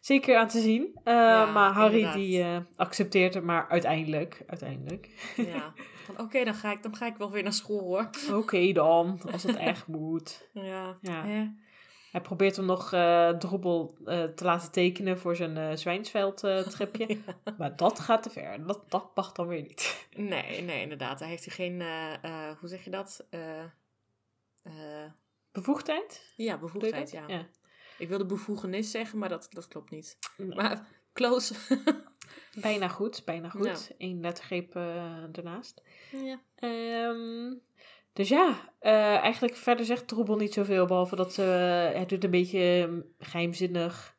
[0.06, 0.82] Zeker aan te zien.
[0.82, 2.16] Uh, Ja, maar Harry inderdaad.
[2.18, 4.44] die uh, accepteert het maar uiteindelijk.
[4.48, 5.34] uiteindelijk.
[5.36, 5.74] Ja.
[6.24, 8.10] Oké, dan, ga ik, dan ga ik wel weer naar school hoor.
[8.34, 10.50] Oké dan, als het echt moet.
[10.54, 10.98] Ja.
[11.02, 11.52] Ja.
[12.12, 17.18] Hij probeert hem nog uh, Droebel uh, te laten tekenen voor zijn Zwijnsveld-tripje.
[17.58, 18.66] Maar dat gaat te ver.
[18.68, 20.08] Dat, dat mag dan weer niet.
[20.16, 21.20] Nee, nee, inderdaad.
[21.20, 23.28] Hij heeft hier geen, eh, eh, hoe zeg je dat?
[23.30, 23.60] Eh,
[24.64, 25.12] eh,
[25.52, 26.34] Bevoegdheid?
[26.36, 27.30] ja, bevoegdheid, dat?
[27.30, 27.48] ja.
[27.98, 30.18] Ik wilde bevoegenis zeggen, maar dat, dat klopt niet.
[30.38, 30.56] Nee.
[30.56, 31.54] Maar close.
[32.62, 33.92] Bijna goed, bijna goed.
[33.98, 35.82] Eén lettergreep uh, ernaast.
[36.12, 36.42] ja.
[37.10, 37.62] Um,
[38.14, 38.48] dus ja,
[38.82, 44.16] uh, eigenlijk verder zegt Troebel niet zoveel, behalve dat uh, hij doet een beetje geheimzinnig,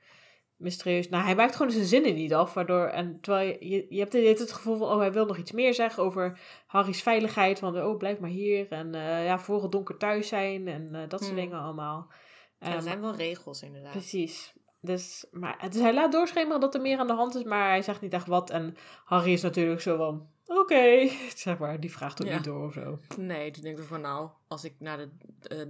[0.56, 1.08] mysterieus.
[1.08, 4.12] Nou, hij maakt gewoon zijn zinnen niet af, waardoor, en terwijl je, je, je hebt
[4.12, 7.78] het, het gevoel van, oh, hij wil nog iets meer zeggen over Harry's veiligheid, van,
[7.78, 8.92] oh, blijf maar hier, en
[9.24, 11.40] ja, voor het donker thuis zijn, en dat soort Hmm.
[11.40, 12.12] dingen allemaal.
[12.58, 13.92] Er Um, zijn wel regels inderdaad.
[13.92, 14.52] Precies.
[14.80, 17.82] Dus, maar, dus hij laat doorschemeren dat er meer aan de hand is, maar hij
[17.82, 18.50] zegt niet echt wat.
[18.50, 22.34] En Harry is natuurlijk zo van, oké, zeg maar, die vraagt ook Ja.
[22.34, 22.98] niet door of zo.
[23.16, 25.08] Nee, die denkt van nou, als ik naar de,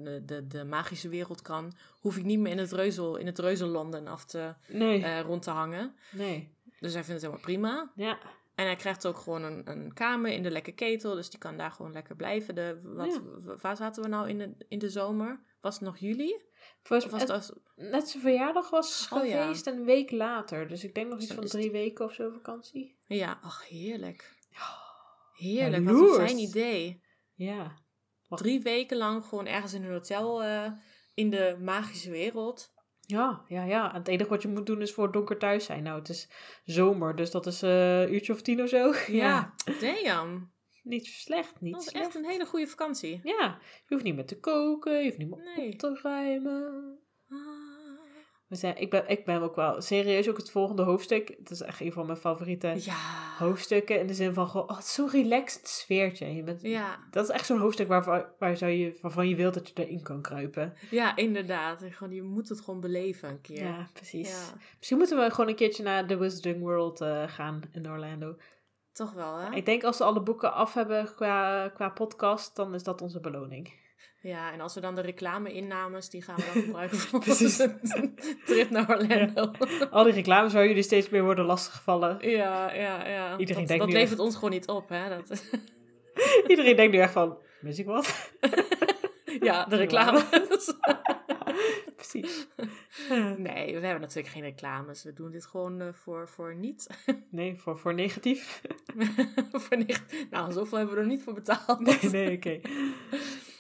[0.02, 3.38] de, de, de magische wereld kan, hoef ik niet meer in het, reuzel, in het
[3.38, 5.94] reuzelanden af te, Nee, eh, rond te hangen.
[6.12, 7.92] nee, Dus hij vindt het helemaal prima.
[7.94, 8.18] ja.
[8.54, 11.56] En hij krijgt ook gewoon een, een kamer in de lekke ketel, dus die kan
[11.56, 12.54] daar gewoon lekker blijven.
[12.54, 13.54] De, wat, Ja.
[13.60, 15.40] Waar zaten we nou in de, in de zomer?
[15.60, 16.40] Was het nog juli?
[16.82, 19.40] Volgens was het, net zijn verjaardag was Oh, ja.
[19.42, 20.68] geweest een week later.
[20.68, 22.96] Dus ik denk nog iets Zo van drie weken of zo vakantie.
[23.06, 24.32] ja, ach heerlijk.
[25.34, 27.02] Heerlijk, wat een fijn idee.
[27.34, 27.78] Ja.
[28.28, 30.66] Wat- Drie weken lang gewoon ergens in een hotel eh,
[31.14, 32.72] in de magische wereld.
[33.00, 33.88] Ja, ja, ja.
[33.92, 35.82] En het enige wat je moet doen is voor het donker thuis zijn.
[35.82, 36.28] Nou, het is
[36.64, 38.94] zomer, dus dat is eh, een uurtje of tien of zo.
[39.06, 40.52] Ja, damn.
[40.84, 42.04] Niet slecht, niet Dat slecht.
[42.06, 43.20] echt een hele goede vakantie.
[43.24, 45.72] Ja, je hoeft niet meer te koken, je hoeft niet meer Nee.
[45.72, 46.98] op te ruimen.
[48.46, 51.34] We zijn, ik, ben, ik ben ook wel serieus, ook het volgende hoofdstuk.
[51.38, 52.96] Het is echt een van mijn favoriete Ja.
[53.38, 54.00] hoofdstukken.
[54.00, 56.34] In de zin van, oh, het is zo'n relaxed sfeertje.
[56.34, 56.98] Je bent, Ja.
[57.10, 60.02] Dat is echt zo'n hoofdstuk waarvan, waar zou je, waarvan je wilt dat je erin
[60.02, 60.74] kan kruipen.
[60.90, 61.82] ja, inderdaad.
[61.82, 63.64] En Gewoon, je moet het gewoon beleven een keer.
[63.64, 64.30] Ja, precies.
[64.30, 64.54] Ja.
[64.78, 68.36] Misschien moeten we gewoon een keertje naar The Wizarding World eh, gaan in Orlando.
[68.94, 69.54] Toch wel, hè?
[69.54, 73.20] Ik denk als we alle boeken af hebben qua, qua podcast, dan is dat onze
[73.20, 73.72] beloning.
[74.20, 77.78] Ja, en als we dan de reclame-innames, die gaan we dan gebruiken voor onze
[78.46, 79.50] trip naar Orlando.
[79.90, 82.30] Al die reclames waar jullie steeds meer worden lastiggevallen.
[82.30, 83.38] Ja, ja, ja.
[83.38, 85.08] Iedereen dat, denkt dat nu levert ons gewoon niet op, hè?
[85.08, 85.44] Dat,
[86.48, 88.30] Iedereen denkt nu echt van, mis ik wat?
[89.40, 90.24] ja, de reclame.
[92.20, 92.46] Precies.
[93.36, 95.02] nee, we hebben natuurlijk geen reclames.
[95.02, 96.86] We doen dit gewoon eh, voor, voor niet.
[97.30, 98.62] Nee, voor, voor negatief.
[99.64, 100.30] voor nicht.
[100.30, 101.80] Nou, zoveel hebben we er niet voor betaald.
[101.80, 102.60] Nee, nee, oké.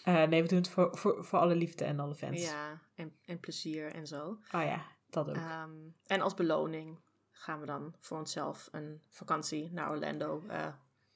[0.04, 2.42] Eh, nee, we doen het voor, voor, voor alle liefde en alle fans.
[2.42, 4.38] Ja, en, en plezier en zo.
[4.52, 5.36] Oh ja, dat ook.
[5.36, 5.70] Ehm,
[6.06, 6.98] en als beloning
[7.32, 10.66] gaan we dan voor onszelf een vakantie naar Orlando eh,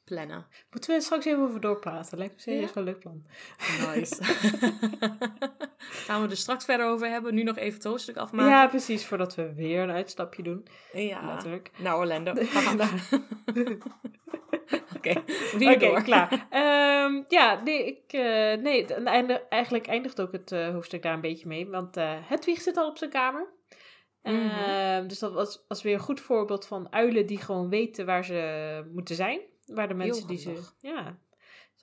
[0.08, 0.46] plannen.
[0.70, 2.18] Moeten we er straks even over doorpraten?
[2.18, 2.74] Lijkt me serieus Ja?
[2.74, 3.24] wel een leuk plan.
[3.94, 4.24] Nice.
[6.06, 7.34] gaan we er straks verder over hebben.
[7.34, 8.50] Nu nog even het hoofdstuk afmaken.
[8.50, 9.06] Ja, precies.
[9.06, 10.66] Voordat we weer een uitstapje doen.
[10.92, 11.26] Ja.
[11.26, 11.70] Letterlijk.
[11.76, 12.32] Naar Orlando.
[14.96, 15.22] Oké,
[15.78, 16.02] door.
[16.02, 16.46] klaar.
[16.50, 21.14] Ehm, ja, nee, ik, eh, nee het einde, eigenlijk eindigt ook het eh, hoofdstuk daar
[21.14, 21.68] een beetje mee.
[21.68, 23.46] Want eh Hedwig zit al op zijn kamer.
[24.22, 24.48] Mhm.
[24.48, 28.24] Ehm, dus dat was, was weer een goed voorbeeld van uilen die gewoon weten waar
[28.24, 29.40] ze moeten zijn.
[29.74, 30.60] Waar de mensen die ze...
[30.80, 31.18] Ja,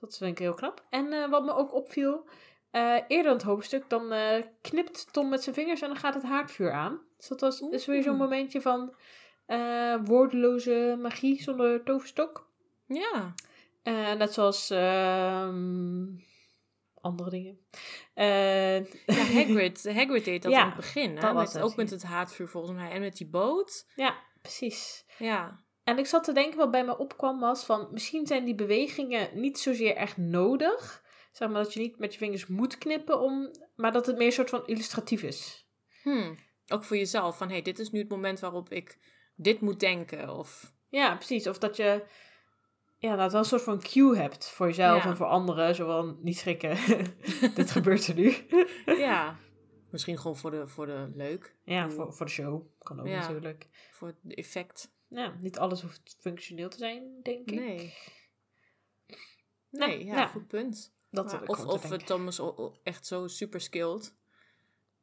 [0.00, 0.84] dat vind ik heel knap.
[0.90, 2.28] En eh, wat me ook opviel,
[2.70, 6.14] eh, eerder in het hoofdstuk, dan eh, knipt Tom met zijn vingers en dan gaat
[6.14, 7.00] het haardvuur aan.
[7.16, 8.94] Dus dat was, is weer zo'n momentje van
[10.04, 12.50] woordeloze magie zonder toverstok.
[12.86, 13.34] Ja.
[14.14, 16.04] Net zoals ehm,
[17.00, 17.58] andere dingen.
[18.14, 18.82] Ja,
[19.34, 21.14] Hagrid, Hagrid deed dat Ja, in het begin.
[21.14, 21.20] Hè?
[21.20, 22.90] dat was Met, ook met het haardvuur volgens mij.
[22.90, 23.86] En met die boot.
[23.94, 25.04] ja, precies.
[25.18, 25.64] Ja.
[25.86, 27.88] En ik zat te denken, wat bij me opkwam was van...
[27.92, 31.02] Misschien zijn die bewegingen niet zozeer echt nodig.
[31.32, 33.50] Zeg maar dat je niet met je vingers moet knippen om...
[33.76, 35.66] Maar dat het meer een soort van illustratief is.
[36.02, 36.38] Hmm.
[36.66, 37.36] Ook voor jezelf.
[37.36, 38.98] Van, hé, hey, dit is nu het moment waarop ik
[39.36, 40.36] dit moet denken.
[40.36, 41.46] Of, Ja, precies.
[41.48, 42.04] Of dat je...
[42.98, 45.10] Ja, dat wel een soort van cue hebt voor jezelf Ja.
[45.10, 45.74] en voor anderen.
[45.74, 46.76] Zo van, niet schrikken.
[47.54, 48.34] Dit gebeurt er nu.
[49.06, 49.36] ja.
[49.90, 51.56] Misschien gewoon voor de, voor de leuk.
[51.64, 52.66] Ja, voor, voor de show.
[52.78, 53.18] Kan ook Ja.
[53.20, 53.68] natuurlijk.
[53.92, 54.94] Voor het effect.
[55.08, 57.58] Ja, niet alles hoeft functioneel te zijn, denk ik.
[57.58, 57.94] Nee.
[59.70, 60.26] Nee, ja, ja.
[60.26, 60.94] goed punt.
[61.10, 62.06] Dat Maar of of denken.
[62.06, 62.40] Thomas
[62.82, 64.14] echt zo super skilled.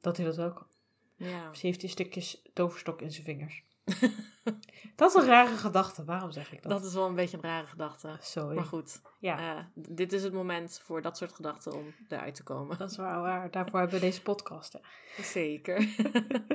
[0.02, 0.68] Dat hij dat ook.
[1.16, 1.54] Ja.
[1.54, 3.64] Ze heeft die stukjes toverstok in zijn vingers.
[4.96, 6.04] dat is een rare gedachte.
[6.06, 6.72] Waarom zeg ik dat?
[6.72, 8.18] Dat is wel een beetje een rare gedachte.
[8.20, 8.56] Sorry.
[8.56, 12.44] Maar goed, Ja, eh, dit is het moment voor dat soort gedachten om eruit te
[12.44, 12.78] komen.
[12.78, 13.52] dat is waar, waar.
[13.52, 14.74] Daarvoor hebben we deze podcast.
[14.74, 14.80] hè.
[15.24, 15.88] Zeker.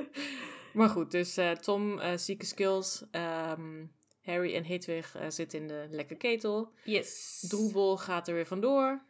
[0.73, 3.03] maar goed, dus eh, Tom, eh, zieke skills.
[3.11, 3.85] ehm,
[4.21, 6.71] Harry en Hedwig zitten in de lekke ketel.
[6.83, 7.39] Yes.
[7.49, 9.05] Droebel gaat er weer vandoor.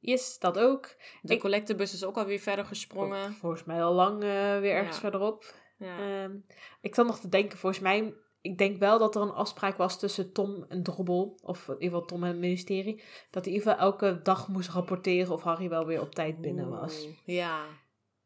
[0.00, 0.94] Yes, dat ook.
[1.22, 3.32] De collectebus is ook alweer verder gesprongen.
[3.34, 4.18] Volgens mij al lang
[4.60, 5.00] weer ergens Ja.
[5.00, 5.54] verderop.
[5.80, 5.98] Ja.
[6.24, 6.36] Ehm,
[6.80, 8.14] ik zat nog te denken, volgens mij...
[8.42, 11.38] Ik denk wel dat er een afspraak was tussen Tom en Drobbel.
[11.42, 13.02] Of in ieder geval Tom en het ministerie.
[13.30, 16.40] Dat hij in ieder geval elke dag moest rapporteren of Harry wel weer op tijd
[16.40, 17.04] binnen was.
[17.04, 17.64] Oeh, Ja.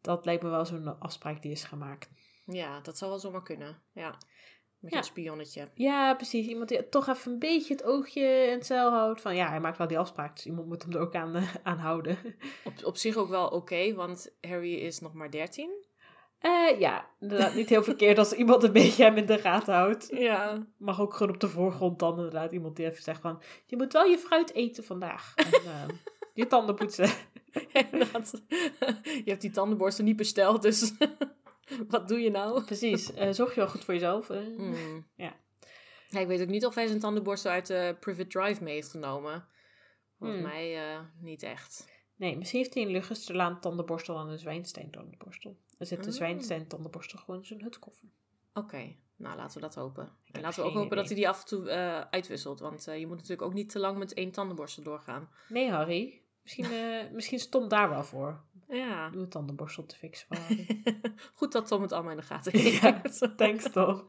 [0.01, 2.11] Dat lijkt me wel zo'n afspraak die is gemaakt.
[2.47, 3.83] ja, dat zou wel zomaar kunnen.
[3.93, 4.19] Ja.
[4.79, 4.99] Met Ja.
[4.99, 5.69] een spionnetje.
[5.75, 6.47] Ja, precies.
[6.47, 9.21] Iemand die toch even een beetje het oogje in het zeil houdt.
[9.21, 11.55] Van ja, hij maakt wel die afspraak, dus iemand moet hem er ook aan, eh,
[11.63, 12.19] aan houden.
[12.65, 15.84] Op, op zich ook wel oké, want Harry is nog maar 13.
[16.45, 20.09] Eh, ja, inderdaad niet heel verkeerd als iemand een beetje hem in de gaten houdt.
[20.11, 20.67] Ja.
[20.79, 23.43] Mag ook gewoon op de voorgrond dan inderdaad iemand die even zegt van...
[23.67, 25.33] Je moet wel je fruit eten vandaag.
[25.35, 25.89] En, eh,
[26.35, 27.09] je tanden poetsen.
[27.91, 28.43] Inderdaad.
[29.05, 30.93] Je hebt die tandenborstel niet besteld, dus
[31.89, 32.65] wat doe je nou?
[32.65, 33.15] Precies.
[33.15, 34.29] eh, zorg je wel goed voor jezelf.
[34.29, 35.07] Hmm.
[35.17, 35.33] Ja.
[36.09, 38.91] Ja, ik weet ook niet of hij zijn tandenborstel uit de Private Drive mee heeft
[38.91, 39.49] genomen.
[40.19, 40.49] Volgens Hmm.
[40.49, 40.79] mij
[41.21, 41.93] niet echt.
[42.17, 45.57] Nee, misschien heeft hij een Lugesterlaan tandenborstel en een Zwijnstein tandenborstel.
[45.79, 46.13] Er zit een Ah.
[46.13, 48.09] Zwijnstein tandenborstel gewoon in zijn hutkoffer.
[48.55, 50.13] Oké, nou laten we dat hopen.
[50.33, 52.61] En laten we ook hopen dat hij die af en toe eh, uitwisselt.
[52.61, 55.29] Want eh, je moet natuurlijk ook niet te lang met één tandenborstel doorgaan.
[55.49, 56.21] Nee, Harry.
[56.43, 58.43] Misschien, eh misschien stond daar wel voor.
[58.69, 59.11] Ja.
[59.11, 60.83] Doe een tandenborstel te fixen voor Harry.
[61.35, 63.37] Goed dat Tom het allemaal in de gaten Ja, heeft.
[63.37, 64.07] Thanks toch.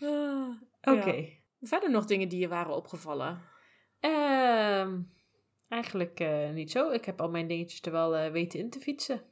[0.00, 0.50] Ah,
[0.82, 1.10] Oké.
[1.10, 1.24] ja.
[1.60, 3.40] Verder nog dingen die je waren opgevallen?
[4.00, 5.00] Ehm,
[5.68, 6.90] eigenlijk eh, niet zo.
[6.90, 9.22] Ik heb al mijn dingetjes er wel eh, weten in te fietsen.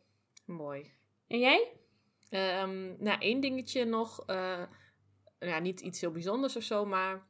[0.44, 0.90] Mooi.
[1.26, 1.72] En jij?
[2.28, 4.22] Ehm, nou, één dingetje nog.
[4.26, 4.62] eh,
[5.38, 7.26] ja, niet iets heel bijzonders of zo, maar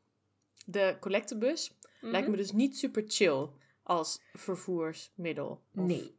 [0.67, 3.49] de collectebus lijkt me dus niet super chill
[3.83, 5.51] als vervoersmiddel.
[5.75, 6.15] Of Nee.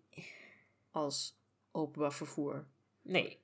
[0.91, 1.39] als
[1.71, 2.67] openbaar vervoer.
[3.01, 3.39] Nee.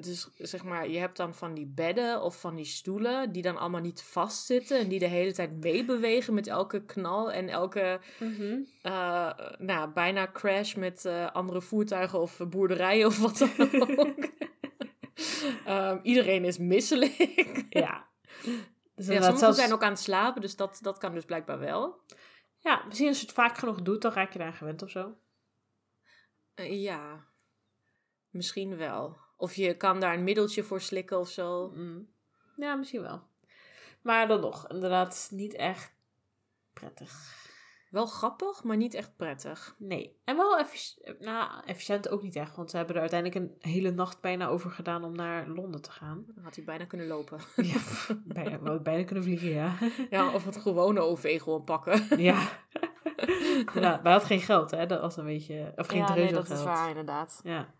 [0.00, 3.56] Dus zeg maar, je hebt dan van die bedden of van die stoelen die dan
[3.58, 8.58] allemaal niet vastzitten en die de hele tijd meebewegen met elke knal en elke Mhm.
[8.82, 14.14] eh, nou, bijna crash met eh, andere voertuigen of boerderijen of wat dan ook.
[15.64, 17.16] Ehm, iedereen is misselijk.
[17.68, 18.08] Ja.
[18.94, 21.58] Dus Ja, sommigen zelfs- zijn ook aan het slapen, dus dat, dat kan dus blijkbaar
[21.58, 22.00] wel.
[22.58, 25.16] Ja, misschien als je het vaak genoeg doet, dan raak je daar gewend of zo.
[26.54, 27.26] Eh, ja,
[28.30, 29.16] misschien wel.
[29.42, 31.72] Of je kan daar een middeltje voor slikken of zo.
[31.74, 32.08] Mm.
[32.56, 33.22] Ja, misschien wel.
[34.02, 35.94] Maar dan nog, inderdaad, niet echt
[36.72, 37.40] prettig.
[37.90, 39.74] Wel grappig, maar niet echt prettig.
[39.78, 40.16] Nee.
[40.24, 43.90] En wel effic- nou, efficiënt ook niet echt, want ze hebben er uiteindelijk een hele
[43.90, 46.24] nacht bijna over gedaan om naar Londen te gaan.
[46.34, 47.38] Dan had hij bijna kunnen lopen.
[47.72, 47.80] Ja,
[48.24, 49.74] bijna, we hadden bijna kunnen vliegen, ja.
[50.10, 52.18] ja, of het gewone OV gewoon pakken.
[52.22, 52.48] ja.
[53.74, 54.02] ja.
[54.02, 54.86] Wij hadden geen geld, hè?
[54.86, 55.72] Dat was een beetje...
[55.76, 57.40] Of geen ja, nee, dat is waar inderdaad.
[57.44, 57.74] Ja.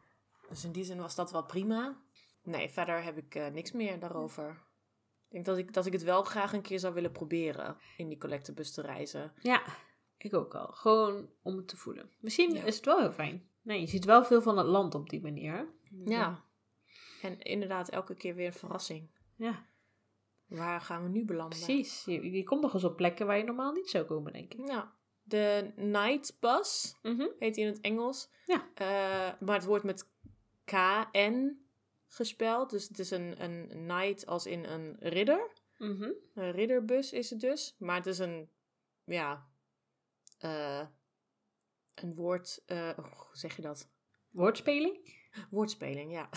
[0.52, 2.00] Dus in die zin was dat wel prima.
[2.42, 4.50] Nee, verder heb ik eh, niks meer daarover.
[5.28, 8.08] Ik denk dat ik, dat ik het wel graag een keer zou willen proberen in
[8.08, 9.32] die collectebus te reizen.
[9.40, 9.62] Ja,
[10.16, 10.66] ik ook al.
[10.66, 12.10] Gewoon om het te voelen.
[12.20, 12.62] Misschien Ja.
[12.64, 13.48] is het wel heel fijn.
[13.62, 15.52] Nee, je ziet wel veel van het land op die manier.
[15.52, 15.64] hè?
[16.04, 16.44] Ja.
[17.22, 19.10] En inderdaad, elke keer weer een verrassing.
[19.36, 19.66] Ja,
[20.46, 21.58] Waar gaan we nu belanden?
[21.58, 22.04] precies.
[22.04, 24.66] Je, je komt nog eens op plekken waar je normaal niet zou komen, denk ik.
[24.66, 24.92] Ja.
[25.22, 27.26] De Night Bus Mhm.
[27.38, 28.30] heet die in het Engels.
[28.46, 28.68] Ja.
[28.74, 30.10] Eh, maar het wordt met
[30.72, 31.66] K-N
[32.06, 32.70] gespeld.
[32.70, 35.50] Dus het is een, een night als in een ridder.
[35.78, 36.10] Mhm.
[36.34, 37.76] Een ridderbus is het dus.
[37.78, 38.50] Maar het is een,
[39.04, 39.46] ja,
[40.38, 40.86] eh,
[41.94, 43.88] een woord, eh, hoe zeg je dat?
[44.30, 45.20] Woordspeling?
[45.50, 46.28] Woordspeling, ja.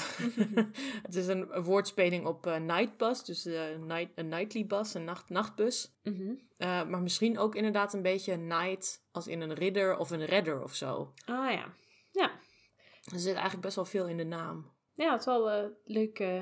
[1.08, 5.04] het is een, een woordspeling op eh, nightbus, dus eh, night, een nightly bus, een
[5.04, 5.94] nacht, nachtbus.
[6.04, 6.34] Mhm.
[6.58, 10.74] Maar misschien ook inderdaad een beetje night als in een ridder of een redder of
[10.74, 11.14] zo.
[11.26, 11.74] Ah ja.
[12.12, 12.32] Ja.
[13.14, 14.72] Er zit eigenlijk best wel veel in de naam.
[14.94, 16.42] Ja, het is wel eh, leuk, eh,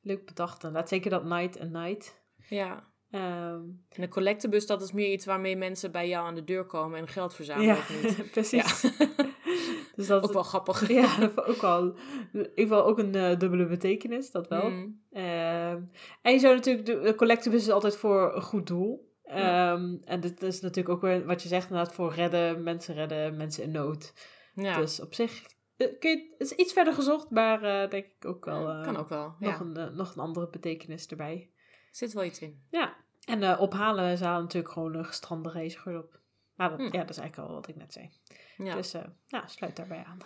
[0.00, 0.62] leuk bedacht.
[0.62, 2.20] Inderdaad, zeker dat night en night.
[2.48, 2.88] Ja.
[3.10, 6.64] Ehm, En een collectebus, dat is meer iets waarmee mensen bij jou aan de deur
[6.64, 8.30] komen en geld verzamelen ja, of niet.
[8.32, 8.80] precies.
[8.80, 9.06] Ja.
[9.96, 10.88] dus dat ook wel grappig.
[10.88, 11.82] Ja, dat ik ook wel.
[11.82, 14.70] In ieder geval ook een eh, dubbele betekenis, dat wel.
[14.70, 15.02] Mm.
[15.10, 15.82] Ehm,
[16.22, 19.08] en je zou natuurlijk, de, de collectebus is altijd voor een goed doel.
[19.24, 19.72] Ja.
[19.72, 23.36] Ehm, en dit is natuurlijk ook weer wat je zegt, inderdaad, voor redden, mensen redden,
[23.36, 24.12] mensen in nood.
[24.54, 25.42] Ja, Dus op zich
[25.98, 28.96] kun je, het is iets verder gezocht, maar eh, denk ik ook wel eh, kan
[28.96, 29.34] ook wel.
[29.38, 29.60] nog, Ja.
[29.60, 31.50] een, eh, nog een andere betekenis erbij.
[31.90, 32.62] Zit wel iets in.
[32.70, 36.18] Ja, en eh, ophalen zijn natuurlijk gewoon een gestrande reizigers op.
[36.54, 36.84] Maar dat, Hm.
[36.84, 38.10] ja, dat is eigenlijk al wat ik net zei.
[38.56, 38.74] Ja.
[38.74, 40.18] Dus eh, ja, sluit daarbij aan.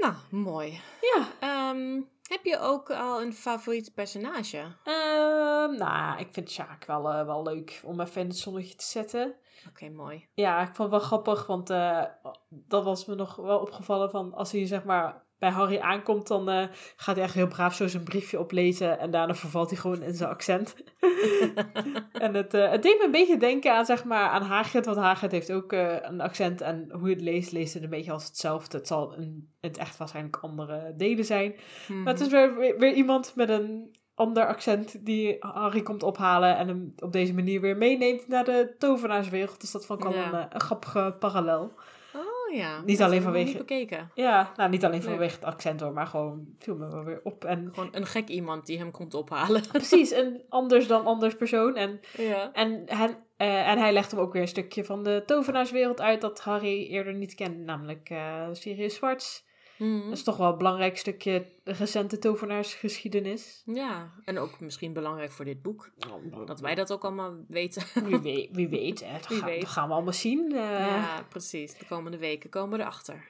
[0.00, 0.80] Nou, mooi.
[1.00, 4.72] Ja, Ehm, heb je ook al een favoriet personage?
[5.78, 9.34] Nou, ik vind Sjaak wel, eh, wel leuk om even in het zonnetje te zetten.
[9.68, 10.28] Oké, mooi.
[10.34, 12.02] Ja, ik vond het wel grappig, want eh,
[12.48, 16.48] dat was me nog wel opgevallen van als hij zeg maar bij Harry aankomt, dan
[16.48, 16.66] eh,
[16.96, 20.14] gaat hij echt heel braaf zo zijn briefje oplezen en daarna vervalt hij gewoon in
[20.14, 20.74] zijn accent.
[22.12, 25.32] en het, het deed me een beetje denken aan zeg maar aan Hagrid, want Hagrid
[25.32, 28.76] heeft ook een accent en hoe je het leest, leest het een beetje als hetzelfde.
[28.76, 31.54] Het zal in, het echt waarschijnlijk andere delen zijn.
[31.88, 36.56] Maar het is weer, weer, weer iemand met een ander accent die Harry komt ophalen
[36.56, 39.60] en hem op deze manier weer meeneemt naar de tovenaarswereld.
[39.60, 40.26] Dus dat vond ik Ja.
[40.26, 41.72] een, eh, een grappige parallel.
[42.14, 42.80] Oh ja.
[42.84, 44.10] Niet alleen vanwege- niet bekeken.
[44.14, 47.44] Ja, nou niet alleen vanwege het accent hoor, maar gewoon viel me wel weer op.
[47.44, 49.62] En Gewoon een gek iemand die hem komt ophalen.
[49.72, 51.76] precies, een anders dan anders persoon.
[51.76, 52.52] En, ja.
[52.52, 52.86] en,
[53.36, 56.86] eh, en hij legt hem ook weer een stukje van de tovenaarswereld uit dat Harry
[56.86, 59.44] eerder niet kende, namelijk eh Sirius Zwarts.
[59.78, 60.02] Mhm.
[60.04, 63.62] Dat is toch wel een belangrijk stukje recente tovenaarsgeschiedenis.
[63.66, 65.90] Ja, en ook misschien belangrijk voor dit boek.
[66.46, 67.82] Dat wij dat ook allemaal weten.
[68.04, 69.04] Wie weet, wie weet.
[69.04, 69.12] hè.
[69.18, 69.60] Dat, Wie gaan, weet.
[69.60, 70.52] dat gaan we allemaal zien.
[70.52, 70.58] eh.
[70.58, 70.86] ja.
[70.86, 71.78] ja, precies.
[71.78, 73.28] De komende weken komen we erachter.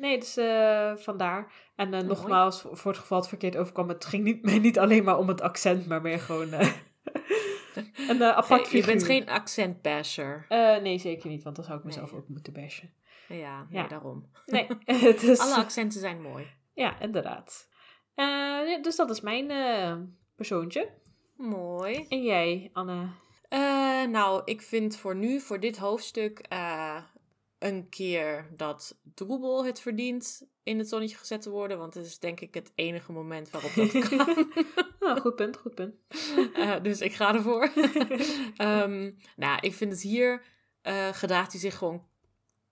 [0.00, 1.52] nee, dus eh, vandaar.
[1.76, 2.04] En eh, Mooi.
[2.06, 5.18] nogmaals, voor, voor het geval het verkeerd overkwam, het ging niet, mij niet alleen maar
[5.18, 6.68] om het accent, maar meer gewoon eh,
[8.08, 8.86] een apart je figuur.
[8.86, 10.44] bent geen accentbasher.
[10.48, 11.94] Eh, nee, zeker niet, want dan zou ik Nee.
[11.94, 12.92] mezelf ook moeten bashen.
[13.28, 13.88] Ja, nee, Ja.
[13.88, 14.30] daarom.
[14.46, 15.38] Nee, is...
[15.44, 16.46] Alle accenten zijn mooi.
[16.74, 17.68] Ja, inderdaad.
[18.14, 19.96] Eh, dus dat is mijn eh,
[20.34, 20.88] persoontje.
[21.36, 22.06] Mooi.
[22.08, 23.08] En jij, Anne?
[23.48, 26.46] Eh, nou, ik vind voor nu, voor dit hoofdstuk,
[27.58, 31.78] een keer dat Droebel het verdient in het zonnetje gezet te worden.
[31.78, 34.48] Want het is denk ik het enige moment waarop dat kan.
[35.00, 35.94] Oh, goed punt, goed punt.
[36.82, 37.72] Dus ik ga ervoor.
[38.56, 40.42] Ehm, nou, ik vind het hier
[41.12, 42.06] gedraagt hij zich gewoon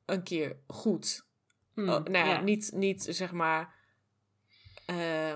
[0.07, 1.27] een keer goed.
[1.75, 2.41] Hmm, Oh, nou ja, ja.
[2.41, 3.75] Niet, niet zeg maar.
[4.87, 5.35] eh,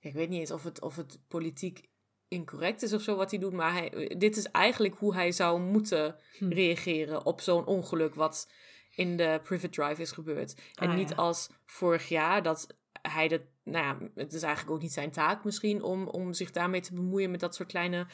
[0.00, 1.88] ik weet niet eens of het, of het politiek
[2.28, 3.52] incorrect is of zo wat hij doet.
[3.52, 6.48] Maar hij, dit is eigenlijk hoe hij zou moeten Hm.
[6.52, 8.50] reageren op zo'n ongeluk wat
[8.94, 10.54] in de Privet Drive is gebeurd.
[10.74, 11.14] En Ah, niet ja.
[11.14, 12.66] als vorig jaar dat
[13.02, 16.50] hij dat, nou ja, het is eigenlijk ook niet zijn taak misschien om, om zich
[16.50, 18.06] daarmee te bemoeien met dat soort kleine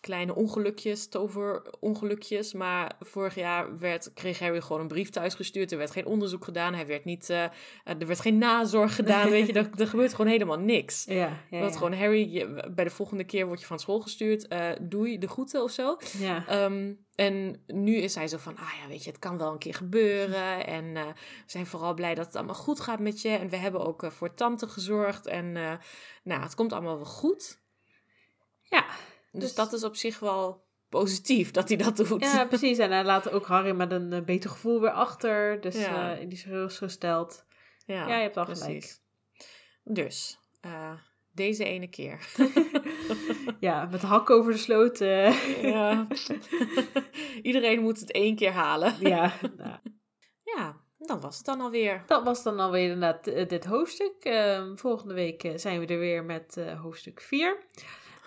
[0.00, 2.52] kleine ongelukjes, toverongelukjes.
[2.52, 5.72] Maar vorig jaar werd, kreeg Harry gewoon een brief thuisgestuurd.
[5.72, 6.74] Er werd geen onderzoek gedaan.
[6.74, 7.42] Hij werd niet, uh,
[7.84, 9.30] er werd geen nazorg gedaan.
[9.36, 11.04] weet je, er, er, gebeurt gewoon helemaal niks.
[11.04, 14.52] Ja, ja, Dat gewoon Harry, je, bij de volgende keer word je van school gestuurd.
[14.52, 15.96] Uh, doei, de groeten of zo.
[16.18, 16.64] Ja.
[16.64, 19.58] Um, en nu is hij zo van, ah ja, weet je, het kan wel een
[19.58, 20.48] keer gebeuren.
[20.70, 21.12] En uh, we
[21.46, 23.28] zijn vooral blij dat het allemaal goed gaat met je.
[23.28, 25.26] En we hebben ook voor tante gezorgd.
[25.26, 25.52] En
[26.22, 27.58] nou, het komt allemaal wel goed.
[28.62, 28.84] Ja,
[29.32, 32.22] dus, dus, dat is op zich wel positief dat hij dat doet.
[32.22, 32.78] Ja, precies.
[32.78, 35.60] En hij laat ook Harry met een uh, beter gevoel weer achter.
[35.60, 36.12] Dus ja.
[36.12, 37.44] uh, die is gerustgesteld.
[37.86, 38.64] Ja, ja, je hebt al precies.
[38.64, 38.98] gelijk.
[39.84, 40.92] Dus, uh,
[41.32, 42.26] deze ene keer.
[43.60, 44.98] ja, met hak over de sloot.
[45.62, 46.06] ja.
[47.42, 48.94] Iedereen moet het één keer halen.
[49.00, 49.32] ja.
[49.56, 49.78] Nou.
[50.44, 52.02] Ja, dat was het dan alweer.
[52.06, 54.24] Dat was dan alweer inderdaad dit hoofdstuk.
[54.24, 57.58] Ehm, volgende week zijn we er weer met hoofdstuk 4.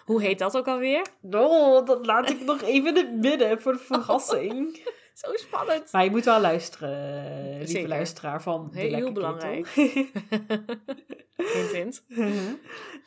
[0.05, 1.05] Hoe heet dat ook alweer?
[1.31, 4.79] Oh, dat laat ik nog even in het midden voor de verrassing.
[5.13, 5.91] Zo spannend.
[5.91, 7.89] Maar je moet wel luisteren, lieve Zeker.
[7.89, 9.67] luisteraar van Heel, de heel belangrijk.
[11.35, 12.03] hint, hint.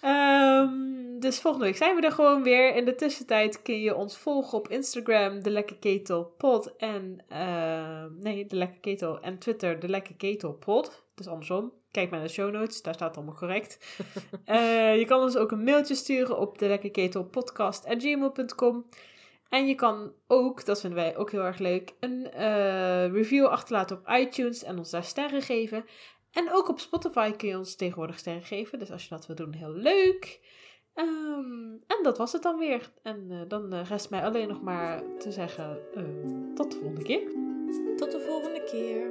[0.04, 2.74] um, dus volgende week zijn we er gewoon weer.
[2.74, 6.76] In de tussentijd kun je ons volgen op Instagram, de Lekker Ketel Pod.
[6.76, 9.20] En, uh, nee, de Lekker Ketel.
[9.20, 11.04] En Twitter, de Lekker Ketel Pod.
[11.14, 11.72] Dus andersom.
[11.96, 13.98] Kijk maar naar de show notes, daar staat het allemaal correct.
[14.46, 18.86] uh, je kan ons ook een mailtje sturen op de lekkerketelpodcast.gmail.com.
[19.48, 23.96] En je kan ook, dat vinden wij ook heel erg leuk, een uh, review achterlaten
[23.96, 25.84] op iTunes en ons daar sterren geven.
[26.30, 28.78] En ook op Spotify kun je ons tegenwoordig sterren geven.
[28.78, 30.40] Dus als je dat wil doen, heel leuk.
[30.94, 32.92] Um, en dat was het dan weer.
[33.02, 35.78] En uh, dan rest mij alleen nog maar te zeggen:
[36.54, 37.22] tot de volgende keer.
[37.96, 39.08] Tot de volgende keer.